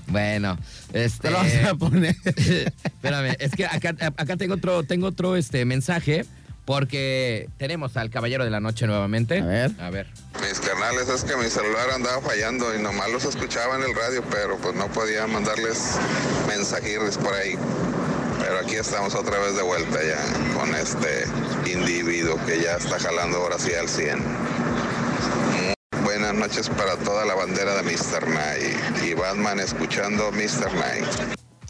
[0.07, 0.55] Bueno,
[0.93, 1.29] este.
[1.29, 2.15] Te lo vas a poner.
[2.25, 6.25] Espérame, es que acá, acá tengo otro, tengo otro este, mensaje.
[6.65, 9.39] Porque tenemos al caballero de la noche nuevamente.
[9.39, 9.71] A ver.
[9.79, 10.07] A ver.
[10.41, 14.23] Mis carnales, es que mi celular andaba fallando y nomás los escuchaba en el radio,
[14.29, 15.97] pero pues no podía mandarles
[16.47, 17.57] mensajirles por ahí.
[18.39, 21.25] Pero aquí estamos otra vez de vuelta ya con este
[21.71, 24.19] individuo que ya está jalando ahora sí al 100.
[24.19, 28.27] Muy Buenas noches para toda la bandera de Mr.
[28.27, 30.73] Night y Batman escuchando Mr.
[30.73, 31.05] Night.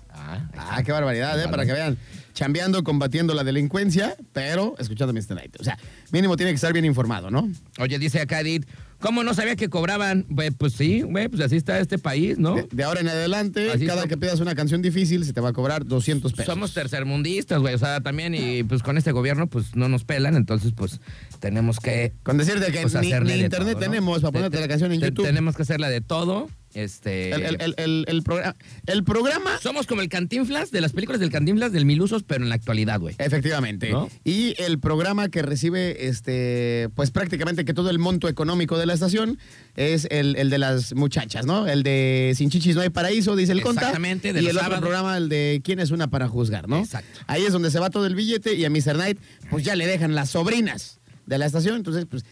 [0.09, 0.39] Ah.
[0.57, 1.47] Ah, qué barbaridad, ¿eh?
[1.49, 1.97] Para que vean.
[2.33, 5.35] Chambeando, combatiendo la delincuencia, pero escuchando Mr.
[5.35, 5.55] Night.
[5.59, 5.77] O sea,
[6.11, 7.49] mínimo tiene que estar bien informado, ¿no?
[7.79, 8.65] Oye, dice acá Edith,
[8.99, 10.25] ¿cómo no sabía que cobraban?
[10.57, 12.55] Pues sí, güey, pues así está este país, ¿no?
[12.55, 15.49] De, de ahora en adelante, Así cada que pidas una canción difícil, se te va
[15.49, 16.45] a cobrar 200 pesos.
[16.45, 20.35] Somos tercermundistas, güey, o sea, también, y pues con este gobierno, pues no nos pelan,
[20.35, 20.99] entonces, pues
[21.39, 23.77] tenemos que Con decirte que pues, ni, internet todo, ¿no?
[23.79, 25.25] tenemos para Te- ponerte te- la canción en te- YouTube.
[25.25, 27.31] Tenemos que hacerla de todo, este...
[27.31, 28.55] El, el- el- programa,
[28.85, 32.49] el programa, Somos como el Cantinflas de las películas del Cantinflas del Milusos, pero en
[32.49, 33.15] la actualidad, güey.
[33.17, 33.89] efectivamente.
[33.91, 34.09] ¿No?
[34.23, 38.93] Y el programa que recibe, este, pues prácticamente que todo el monto económico de la
[38.93, 39.37] estación
[39.75, 41.67] es el, el de las muchachas, ¿no?
[41.67, 43.81] El de Sin Chichis no hay paraíso, dice el conta.
[43.81, 46.79] Exactamente, de y el otro programa, el de ¿Quién es una para juzgar, no?
[46.79, 47.19] Exacto.
[47.27, 48.93] Ahí es donde se va todo el billete y a Mr.
[48.95, 49.19] Knight,
[49.49, 50.99] pues ya le dejan las sobrinas
[51.31, 51.77] de la estación.
[51.77, 52.23] Entonces, pues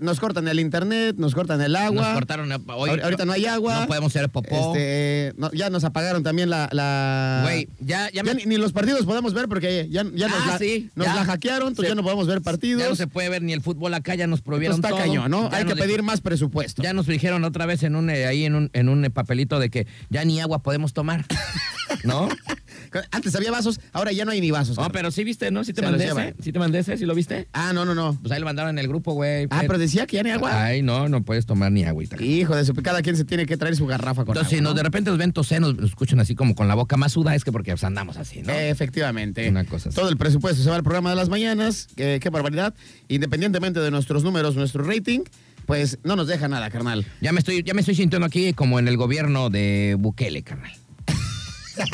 [0.00, 2.02] nos cortan el internet, nos cortan el agua.
[2.06, 2.90] Nos cortaron eh, hoy.
[2.90, 3.80] Ahor- ahorita no hay agua.
[3.80, 4.74] No podemos hacer popó.
[4.76, 6.68] Este, no, ya nos apagaron también la.
[6.72, 10.28] la- Güey, ya, ya, Ya, me- ni, ni los partidos podemos ver porque ya, ya
[10.28, 11.14] nos, Ah, la, sí, nos ya.
[11.16, 12.80] la hackearon, entonces ya no podemos ver partidos.
[12.82, 14.98] ya no se puede ver ni el fútbol acá, ya nos prohibieron está todo.
[14.98, 15.48] cañón, ¿no?
[15.52, 16.82] Hay que pedir más presupuesto.
[16.82, 19.68] Ya nos dijeron otra vez en un eh, ahí en un, en un papelito de
[19.68, 21.24] que ya ni agua podemos tomar.
[22.04, 22.28] ¿No?
[23.10, 24.76] Antes había vasos, ahora ya no hay ni vasos.
[24.76, 25.64] No, pero sí viste, ¿no?
[25.64, 26.34] Sí te Se mandé los ese.
[26.42, 27.48] Sí te mandé ese, ¿sí lo viste?
[27.52, 28.18] Ah, no, no, no.
[28.20, 29.46] Pues ahí lo mandaron en el grupo, güey.
[29.50, 30.64] Ah, pero decía que ya no hay agua.
[30.64, 32.22] Ay, no, no puedes tomar ni agüita.
[32.22, 32.74] Hijo de su...
[32.74, 34.76] Cada quien se tiene que traer su garrafa con Entonces, si agua, nos ¿no?
[34.76, 37.34] de repente nos ven toser, nos, nos escuchan así como con la boca más suda,
[37.34, 38.52] es que porque pues, andamos así, ¿no?
[38.52, 39.48] Efectivamente.
[39.48, 39.96] Una cosa así.
[39.96, 41.88] Todo el presupuesto se va al programa de las mañanas.
[41.96, 42.74] Qué, qué barbaridad.
[43.08, 45.20] Independientemente de nuestros números, nuestro rating,
[45.66, 47.06] pues no nos deja nada, carnal.
[47.20, 50.72] Ya me estoy, ya me estoy sintiendo aquí como en el gobierno de Bukele, carnal.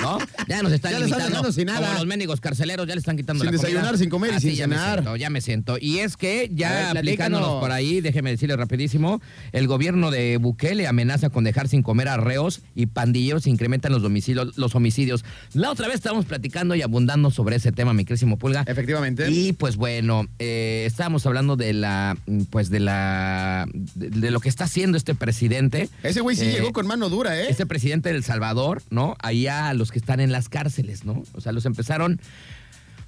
[0.01, 0.19] ¿No?
[0.49, 1.27] Ya nos están Ya limitando.
[1.29, 1.81] dejando sin nada.
[1.87, 3.69] Como los mendigos carceleros ya le están quitando Sin la comida.
[3.73, 4.95] desayunar, sin comer y sin ya me cenar.
[4.99, 5.77] siento, ya me siento.
[5.81, 6.99] Y es que ver, ya platícanos.
[6.99, 9.21] aplicándonos por ahí, déjeme decirle rapidísimo,
[9.53, 14.03] el gobierno de Bukele amenaza con dejar sin comer a reos y pandilleros incrementan los
[14.03, 15.25] domicilios, los homicidios.
[15.55, 18.65] La otra vez estábamos platicando y abundando sobre ese tema, mi querísimo Pulga.
[18.67, 19.31] Efectivamente.
[19.31, 22.17] Y pues bueno, eh, estábamos hablando de la,
[22.51, 25.89] pues de la, de, de lo que está haciendo este presidente.
[26.03, 27.47] Ese güey sí Eh, llegó con mano dura, ¿eh?
[27.51, 29.17] Este presidente de El Salvador, ¿no?
[29.21, 31.23] Allá a los que están en las cárceles, ¿no?
[31.35, 32.21] O sea, los empezaron,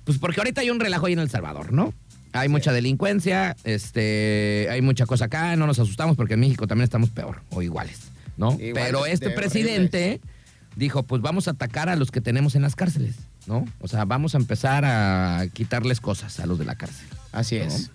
[0.04, 1.92] pues porque ahorita hay un relajo ahí en El Salvador, ¿no?
[2.32, 6.84] Hay mucha delincuencia, este, hay mucha cosa acá, no nos asustamos porque en México también
[6.84, 7.98] estamos peor o iguales,
[8.38, 8.56] ¿no?
[8.74, 10.20] Pero este de presidente
[10.76, 13.66] dijo, pues vamos a atacar a los que tenemos en las cárceles, ¿no?
[13.80, 17.06] O sea, vamos a empezar a quitarles cosas a los de la cárcel.
[17.32, 17.90] Así es.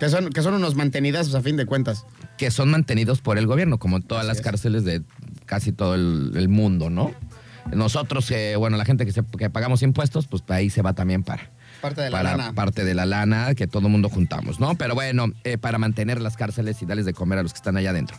[0.00, 2.06] Que son, que son unos mantenidazos a fin de cuentas.
[2.38, 4.42] que son mantenidos por el gobierno, como todas Así las es.
[4.42, 5.02] cárceles de
[5.44, 7.12] casi todo el, el mundo, ¿no?
[7.72, 11.22] Nosotros, eh, bueno, la gente que, se- que pagamos impuestos, pues ahí se va también
[11.22, 11.50] para,
[11.80, 12.52] Parte de la para lana.
[12.54, 14.74] parte de la lana que todo mundo juntamos, ¿no?
[14.76, 17.76] Pero bueno, eh, para mantener las cárceles y darles de comer a los que están
[17.76, 18.16] allá adentro.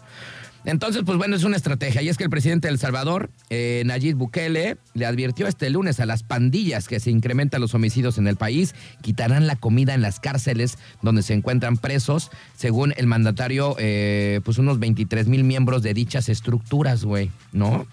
[0.66, 2.02] Entonces, pues bueno, es una estrategia.
[2.02, 6.00] Y es que el presidente de El Salvador, eh, Nayib Bukele, le advirtió este lunes
[6.00, 10.02] a las pandillas que se incrementan los homicidios en el país, quitarán la comida en
[10.02, 15.84] las cárceles donde se encuentran presos, según el mandatario, eh, pues unos 23 mil miembros
[15.84, 17.86] de dichas estructuras, güey, ¿no?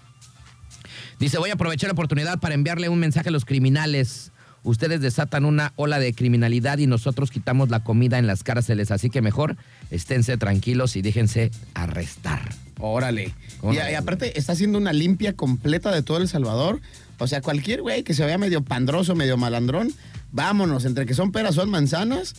[1.21, 4.31] Dice, voy a aprovechar la oportunidad para enviarle un mensaje a los criminales.
[4.63, 9.11] Ustedes desatan una ola de criminalidad y nosotros quitamos la comida en las cárceles, así
[9.11, 9.55] que mejor
[9.91, 12.49] esténse tranquilos y déjense arrestar.
[12.79, 13.35] Órale.
[13.71, 16.81] Y, aparte está haciendo una limpia completa de todo El Salvador.
[17.19, 19.93] O sea, cualquier güey que se vea medio pandroso, medio malandrón,
[20.31, 20.85] vámonos.
[20.85, 22.33] Entre que son peras, son manzanas.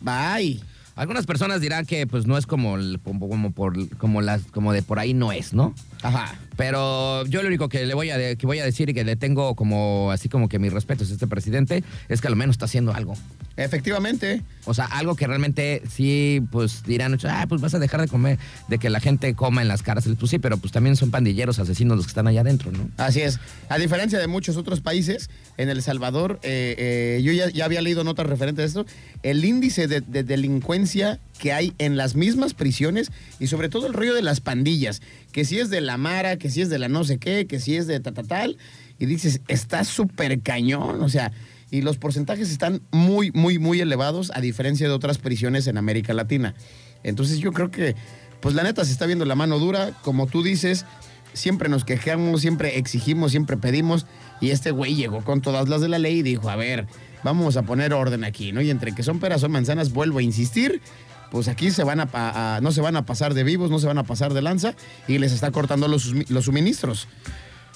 [0.00, 0.62] Bye.
[0.96, 4.72] Algunas personas dirán que pues no es como, el- como, como por, como, las, como
[4.72, 5.74] de por ahí no es, ¿no?
[6.02, 6.34] Ajá.
[6.56, 9.02] Pero yo lo único que le voy a, de- que voy a decir y que
[9.04, 12.54] le tengo como así como que mis respetos a este presidente es que al menos
[12.54, 13.14] está haciendo algo.
[13.56, 14.42] Efectivamente.
[14.66, 18.38] O sea, algo que realmente sí, pues dirán, ah, pues vas a dejar de comer,
[18.68, 20.16] de que la gente coma en las cárceles.
[20.18, 22.88] Pues sí, pero pues también son pandilleros, asesinos los que están allá adentro, ¿no?
[22.96, 23.38] Así es.
[23.68, 27.80] A diferencia de muchos otros países, en El Salvador, eh, eh, yo ya, ya había
[27.82, 28.86] leído notas referentes a esto,
[29.22, 30.83] el índice de, de delincuencia
[31.38, 35.44] que hay en las mismas prisiones y sobre todo el rollo de las pandillas, que
[35.44, 37.76] si es de la Mara, que si es de la no sé qué, que si
[37.76, 38.56] es de tal,
[38.98, 41.32] y dices, está súper cañón, o sea,
[41.70, 46.14] y los porcentajes están muy, muy, muy elevados a diferencia de otras prisiones en América
[46.14, 46.54] Latina.
[47.02, 47.96] Entonces yo creo que,
[48.40, 50.86] pues la neta se está viendo la mano dura, como tú dices,
[51.32, 54.06] siempre nos quejamos, siempre exigimos, siempre pedimos,
[54.40, 56.86] y este güey llegó con todas las de la ley y dijo, a ver,
[57.24, 58.60] vamos a poner orden aquí, ¿no?
[58.60, 60.80] Y entre que son peras, son manzanas, vuelvo a insistir,
[61.30, 63.86] pues aquí se van a, a- no se van a pasar de vivos, no se
[63.88, 64.74] van a pasar de lanza,
[65.08, 67.08] y les está cortando los, los suministros.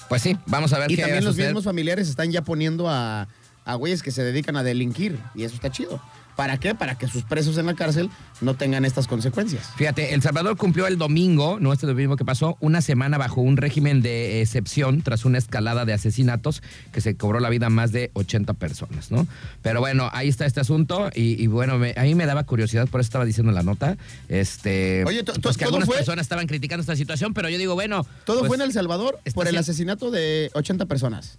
[0.07, 3.27] Pues sí, vamos a ver Y qué también los mismos familiares están ya poniendo a,
[3.65, 6.01] a güeyes que se dedican a delinquir, y eso está chido.
[6.39, 6.73] ¿Para qué?
[6.73, 8.09] Para que sus presos en la cárcel
[8.39, 9.71] no tengan estas consecuencias.
[9.75, 13.57] Fíjate, El Salvador cumplió el domingo, no este domingo que pasó, una semana bajo un
[13.57, 16.63] régimen de excepción tras una escalada de asesinatos
[16.93, 19.27] que se cobró la vida a más de 80 personas, ¿no?
[19.61, 22.87] Pero bueno, ahí está este asunto y, y bueno, me- a mí me daba curiosidad,
[22.87, 23.97] por eso estaba diciendo en la nota,
[24.29, 27.73] este, Oye, pues que todo algunas fue- personas estaban criticando esta situación, pero yo digo,
[27.73, 31.37] bueno, Todo pues, fue en El Salvador por el asesinato de 80 personas.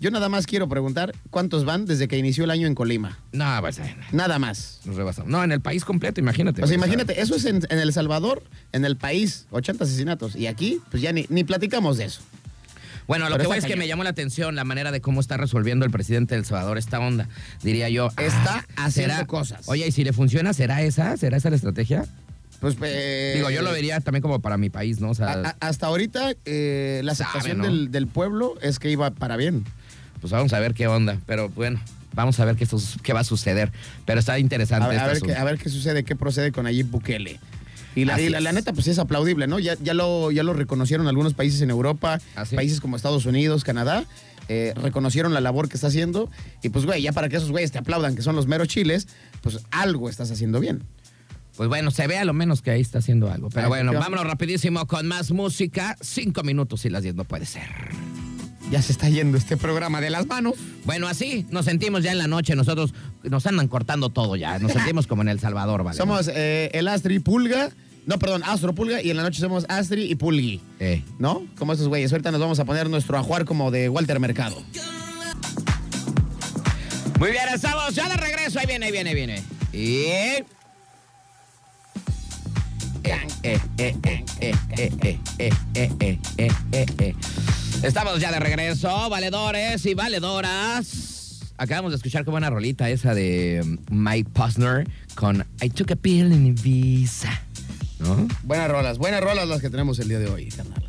[0.00, 3.18] Yo nada más quiero preguntar cuántos van desde que inició el año en Colima.
[3.32, 4.80] No, pues, eh, Nada más.
[4.84, 5.30] nos rebasamos.
[5.30, 6.62] No, en el país completo, imagínate.
[6.62, 8.42] O sea, imagínate, eso es en, en El Salvador,
[8.72, 10.36] en el país, 80 asesinatos.
[10.36, 12.20] Y aquí, pues ya ni, ni platicamos de eso.
[13.06, 15.20] Bueno, lo Pero que voy es que me llamó la atención la manera de cómo
[15.20, 17.28] está resolviendo el presidente de El Salvador esta onda.
[17.62, 18.08] Diría yo.
[18.18, 19.68] Está ah, haciendo ¿será- cosas.
[19.68, 21.16] Oye, y si le funciona, ¿será esa?
[21.16, 22.04] ¿Será esa la estrategia?
[22.60, 25.10] Pues, eh, Digo, yo lo vería también como para mi país, ¿no?
[25.10, 27.64] O sea, a- a- hasta ahorita, eh, la Sabe, ¿no?
[27.64, 29.64] del, del pueblo es que iba para bien.
[30.20, 31.18] Pues vamos a ver qué onda.
[31.26, 31.80] Pero bueno,
[32.14, 33.70] vamos a ver qué, va a suceder.
[34.06, 35.40] Pero está interesante A, ver- a este ver qué, asunto.
[35.40, 37.38] a ver qué sucede, qué procede con Nayib Bukele.
[37.96, 38.56] Y la, Así y la- la es.
[38.56, 39.58] neta, pues es aplaudible, ¿no?
[39.60, 42.56] Ya, ya, lo, ya lo reconocieron algunos países en Europa, Así.
[42.56, 44.04] países como Estados Unidos, Canadá,
[44.48, 46.28] eh, reconocieron la labor que está haciendo.
[46.62, 49.06] Y pues, güey, ya para que esos güeyes te aplaudan, que son los meros chiles,
[49.42, 50.82] pues algo estás haciendo bien.
[51.56, 53.48] Pues bueno, se ve a lo menos que ahí está haciendo algo.
[53.50, 55.96] Pero bueno, vámonos rapidísimo con más música.
[56.00, 57.68] Cinco minutos y las diez no puede ser.
[58.74, 60.54] Ya se está yendo este programa de las manos.
[60.84, 62.56] Bueno, así nos sentimos ya en la noche.
[62.56, 64.58] Nosotros nos andan cortando todo ya.
[64.58, 65.96] Nos sentimos como en El Salvador, ¿vale?
[65.96, 67.70] Somos eh, el Astri Pulga,
[68.06, 70.60] no, perdón, Astro Pulga, y en la noche somos Astri y Pulgui.
[70.80, 71.04] Eh.
[71.20, 71.46] ¿No?
[71.56, 72.10] Como estos güeyes.
[72.10, 74.60] Ahorita nos vamos a poner nuestro ajuar como de Walter Mercado.
[77.20, 78.58] Muy bien, estamos ya de regreso.
[78.58, 79.42] Ahí viene, ahí viene, ahí viene.
[79.72, 80.06] Y.
[83.04, 87.14] Eh, eh, eh, eh, eh, eh, eh, eh, eh, eh, eh, eh, eh.
[87.82, 91.40] Estamos ya de regreso, valedores y valedoras.
[91.56, 95.96] Acabamos de escuchar qué buena rolita esa de um, Mike Posner con I Took a
[95.96, 97.30] Pill in Ibiza.
[98.00, 98.26] ¿No?
[98.42, 100.88] Buenas rolas, buenas rolas las que tenemos el día de hoy, carnal.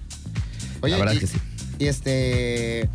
[0.82, 1.38] La verdad y, es que sí.
[1.80, 2.90] Y este.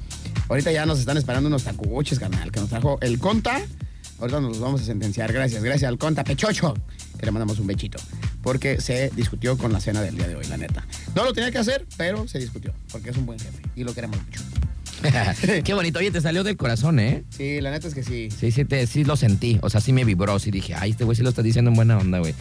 [0.48, 3.60] Ahorita ya nos están esperando unos tacuches, carnal, que nos trajo el Conta.
[4.18, 5.32] Ahorita nos los vamos a sentenciar.
[5.32, 6.74] Gracias, gracias al Conta Pechocho.
[7.20, 7.98] Que le mandamos un bechito.
[8.42, 10.86] Porque se discutió con la cena del día de hoy, la neta.
[11.14, 12.72] No lo tenía que hacer, pero se discutió.
[12.90, 13.62] Porque es un buen jefe.
[13.76, 14.40] Y lo queremos mucho.
[15.64, 15.98] qué bonito.
[15.98, 17.24] Oye, te salió del corazón, ¿eh?
[17.28, 18.30] Sí, la neta es que sí.
[18.30, 19.58] Sí, sí, te, sí lo sentí.
[19.60, 20.38] O sea, sí me vibró.
[20.38, 22.34] Sí dije, ay, este güey sí lo está diciendo en buena onda, güey.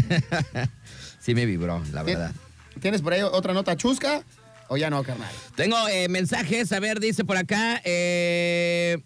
[1.20, 2.32] sí me vibró, la verdad.
[2.80, 4.24] ¿Tienes por ahí otra nota chusca?
[4.68, 5.30] ¿O ya no, carnal?
[5.54, 7.80] Tengo eh, mensajes, a ver, dice por acá.
[7.84, 8.98] eh,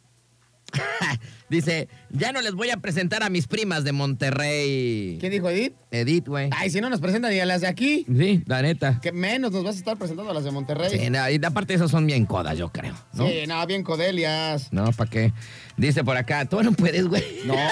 [1.48, 5.16] dice, ya no les voy a presentar a mis primas de Monterrey.
[5.20, 5.74] ¿Quién dijo Edith?
[5.90, 6.50] Edith, güey.
[6.52, 9.00] Ay, si no nos presentan ni a las de aquí, Sí, la neta.
[9.00, 10.90] que menos nos vas a estar presentando a las de Monterrey.
[10.98, 12.94] Sí, no, y aparte esas son bien codas, yo creo.
[13.12, 13.26] ¿no?
[13.26, 14.72] Sí, no, bien Codelias.
[14.72, 15.32] No, ¿para qué?
[15.76, 17.24] Dice por acá, tú no puedes, güey.
[17.44, 17.54] No.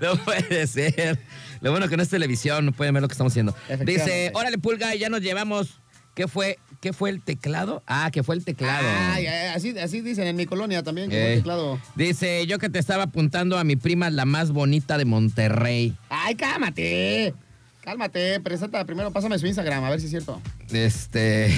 [0.00, 1.18] No puede ser.
[1.60, 3.54] Lo bueno que no es televisión, no pueden ver lo que estamos haciendo.
[3.84, 5.80] Dice, órale, pulga, ya nos llevamos.
[6.14, 6.58] ¿Qué fue?
[6.80, 7.82] ¿Qué fue el teclado?
[7.86, 8.86] Ah, que fue el teclado.
[9.12, 11.26] Ay, así, así dicen en mi colonia también, que Eh.
[11.26, 11.78] fue teclado.
[11.94, 15.96] Dice, yo que te estaba apuntando a mi prima, la más bonita de Monterrey.
[16.10, 17.34] Ay, cálmate.
[17.82, 20.40] Cálmate, presenta primero, pásame su Instagram, a ver si es cierto.
[20.72, 21.52] Este.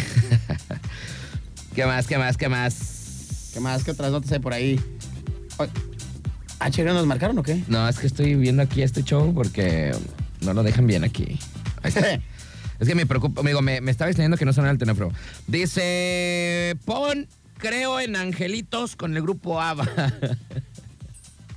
[1.74, 2.07] ¿Qué más?
[2.07, 2.36] ¿Qué más?
[2.36, 3.50] ¿Qué más?
[3.52, 3.82] ¿Qué más?
[3.84, 4.80] ¿Qué otras notas hay por ahí?
[6.61, 7.62] ¿Ah, chévere, nos marcaron o qué?
[7.68, 9.92] No, es que estoy viendo aquí este show porque
[10.40, 11.38] no lo dejan bien aquí.
[11.82, 12.20] Ahí está.
[12.81, 15.12] Es que me preocupa, amigo, me, me estaba diciendo que no suena el teléfono.
[15.47, 17.27] Dice, pon,
[17.59, 19.89] creo en angelitos con el grupo ABBA.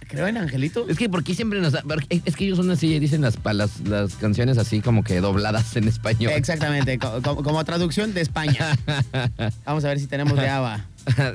[0.10, 0.88] Creo en Angelito.
[0.88, 1.74] Es que, ¿por qué siempre nos.?
[1.86, 5.20] porque Es que ellos son así, dicen las, pa- las, las canciones así como que
[5.20, 6.32] dobladas en español.
[6.34, 8.78] Exactamente, co- co- como, traducción de España.
[9.66, 10.86] Vamos a ver si tenemos de ABBA.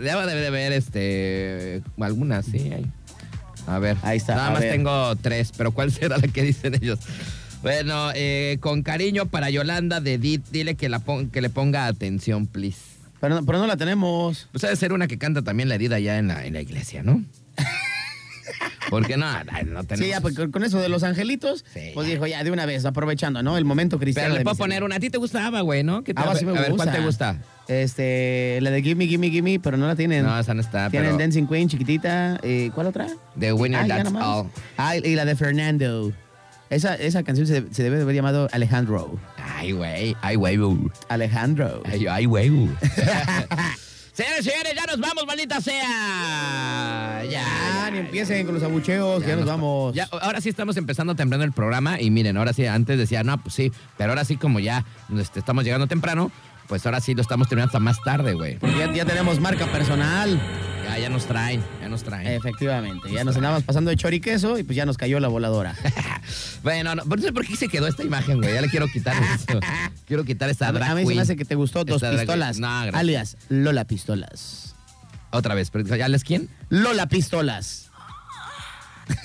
[0.00, 2.70] Debe de haber este, algunas, sí.
[2.72, 2.86] Hay.
[3.66, 3.98] A ver.
[4.00, 4.72] Ahí está, Nada a más ver.
[4.72, 6.98] tengo tres, pero ¿cuál será la que dicen ellos?
[7.62, 11.86] Bueno, eh, con cariño para Yolanda de Edith, dile que, la pon- que le ponga
[11.86, 12.78] atención, please.
[13.20, 14.48] Pero, no- pero no la tenemos.
[14.50, 16.60] Pues ha de ser una que canta también la Edith allá en la, en la
[16.60, 17.22] iglesia, ¿no?
[18.90, 19.98] Porque no, no tenemos.
[19.98, 22.14] Sí, ya, pues, con eso de los angelitos, Sí, pues ya.
[22.14, 23.56] dijo, ya, de una vez, aprovechando, ¿no?
[23.56, 24.26] El momento cristiano.
[24.26, 24.96] Pero le de puedo poner una.
[24.96, 26.02] A ti te gustaba, güey, ¿no?
[26.02, 26.84] ¿Qué te- Ah, sí me a ver, gusta.
[26.90, 27.38] ¿cuál te gusta?
[27.68, 30.24] Este, la de Gimme, Gimme, Gimme, pero no la tienen.
[30.26, 30.90] No, esa no está.
[30.90, 32.38] Tienen pero Dancing Queen, chiquitita.
[32.42, 33.06] eh, ¿Cuál otra?
[33.38, 34.14] The Winner, Ah, ya That's.
[34.16, 34.50] All.
[34.76, 36.12] Ah, y la de Fernando.
[36.72, 39.18] Esa, esa canción se, se debe de haber llamado Alejandro.
[39.36, 40.16] Ay, güey.
[40.22, 40.58] Ay, güey.
[41.10, 41.82] Alejandro.
[41.84, 42.48] Ay, ay, güey.
[44.12, 47.22] Señores, señores, ya nos vamos, maldita sea.
[47.24, 49.94] Ya, Ya, ni empiecen con los abucheos, que ya nos vamos.
[49.94, 53.42] Ya, ahora sí estamos empezando temprano el programa y miren, ahora sí, antes decía, no,
[53.42, 54.84] pues sí, pero ahora sí como ya
[55.16, 56.30] este, estamos llegando temprano,
[56.68, 58.58] pues ahora sí lo estamos terminando hasta más tarde, güey.
[58.58, 60.40] Porque ya, ya tenemos marca personal.
[60.84, 62.26] Ya, ya nos traen, ya nos traen.
[62.26, 63.10] Efectivamente.
[63.12, 65.76] Ya nos andamos pasando de choriqueso y pues ya nos cayó la voladora.
[66.62, 68.52] bueno, no, no sé por qué se quedó esta imagen, güey.
[68.54, 69.60] Ya le quiero quitar eso.
[70.06, 72.16] quiero quitar esta A, drag a mí se me hace que te gustó Dos Esta
[72.16, 72.58] Pistolas.
[72.58, 72.94] No, gracias.
[72.94, 74.74] alias Lola Pistolas.
[75.30, 76.48] Otra vez, pero ¿ya les quién?
[76.68, 77.90] Lola Pistolas.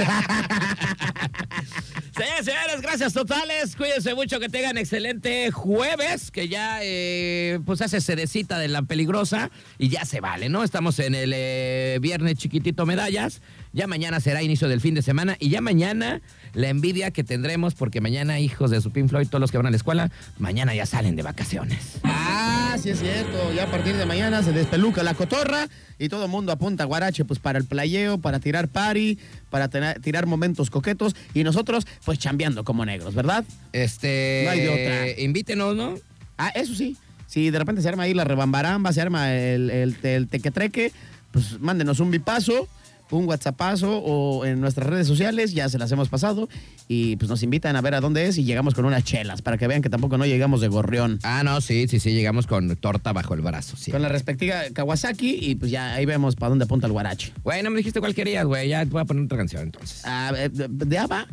[2.18, 3.76] Señores, señores, gracias totales.
[3.76, 9.52] Cuídense mucho, que tengan excelente jueves, que ya eh, pues hace sedecita de la peligrosa
[9.78, 10.64] y ya se vale, ¿no?
[10.64, 13.44] Estamos en el eh, viernes chiquitito medallas.
[13.78, 16.20] Ya mañana será inicio del fin de semana y ya mañana
[16.56, 19.68] la envidia que tendremos porque mañana hijos de su Pink Floyd, todos los que van
[19.68, 20.10] a la escuela,
[20.40, 22.00] mañana ya salen de vacaciones.
[22.04, 23.54] Ah, sí es cierto.
[23.54, 25.68] Ya a partir de mañana se despeluca la cotorra
[26.00, 29.20] y todo el mundo apunta a Guarache pues para el playeo, para tirar party,
[29.52, 33.46] para tener- tirar momentos coquetos y nosotros pues chambeando como negros, ¿verdad?
[33.74, 35.22] Este, No hay de otra.
[35.22, 35.94] Invítenos, ¿no?
[36.40, 36.98] Ah, eso sí.
[37.28, 40.92] Si de repente se arma ahí la rebambaramba, se arma el, el, el tequetreque,
[41.32, 42.68] pues mándenos un bipazo,
[43.12, 46.50] un whatsappazo o en nuestras redes sociales, ya se las hemos pasado
[46.88, 49.58] y pues nos invitan a ver a dónde es y llegamos con unas chelas para
[49.58, 51.20] que vean que tampoco no llegamos de gorrión.
[51.24, 53.92] Ah, no, sí, sí, sí, llegamos con torta bajo el brazo, sí.
[53.92, 57.34] Con la respectiva Kawasaki y pues ya ahí vemos para dónde apunta el guarache.
[57.44, 58.70] Güey, no me dijiste cuál querías, güey.
[58.70, 60.02] Ya te voy a poner otra canción entonces.
[60.06, 61.28] Ah, eh, de, de ABBA.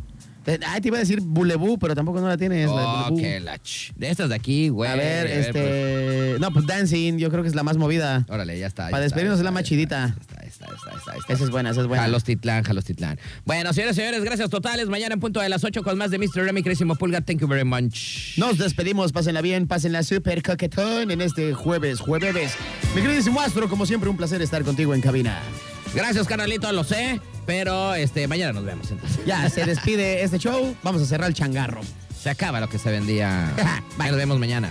[0.46, 2.68] Eh, Ah, te iba a decir Bulebú, pero tampoco no la tienes.
[2.68, 2.74] la
[3.10, 4.90] de Oh, la ch- De estas de aquí, güey.
[4.90, 5.46] A ver, pues.
[5.46, 6.36] este.
[6.40, 8.26] No, pues Dancing, yo creo que es la más movida.
[8.28, 8.84] Órale, ya está.
[8.86, 10.16] ya Para está, despedirnos es la está, más ya chidita.
[10.20, 11.32] Está, está, está, está, está.
[11.32, 12.02] Esa es buena, esa es buena.
[12.04, 13.18] Jalos Titlán, Jalos Titlán.
[13.44, 14.88] Bueno, señores, señores, gracias totales.
[14.88, 16.44] Mañana en punto de las 8 con más de Mr.
[16.44, 17.20] Remy, Crísimo Pulga.
[17.20, 18.36] Thank you very much.
[18.38, 22.52] Nos despedimos, pásenla bien, pásenla súper coquetón en este jueves, jueves.
[22.94, 25.40] Mi queridísimo Astro, como siempre, un placer estar contigo en cabina.
[25.94, 27.20] Gracias, carnalito, lo sé.
[27.46, 29.24] Pero este, mañana nos vemos entonces.
[29.26, 31.80] Ya se despide este show, vamos a cerrar el changarro.
[32.18, 33.52] Se acaba lo que se vendía.
[33.98, 34.70] Nos vemos mañana.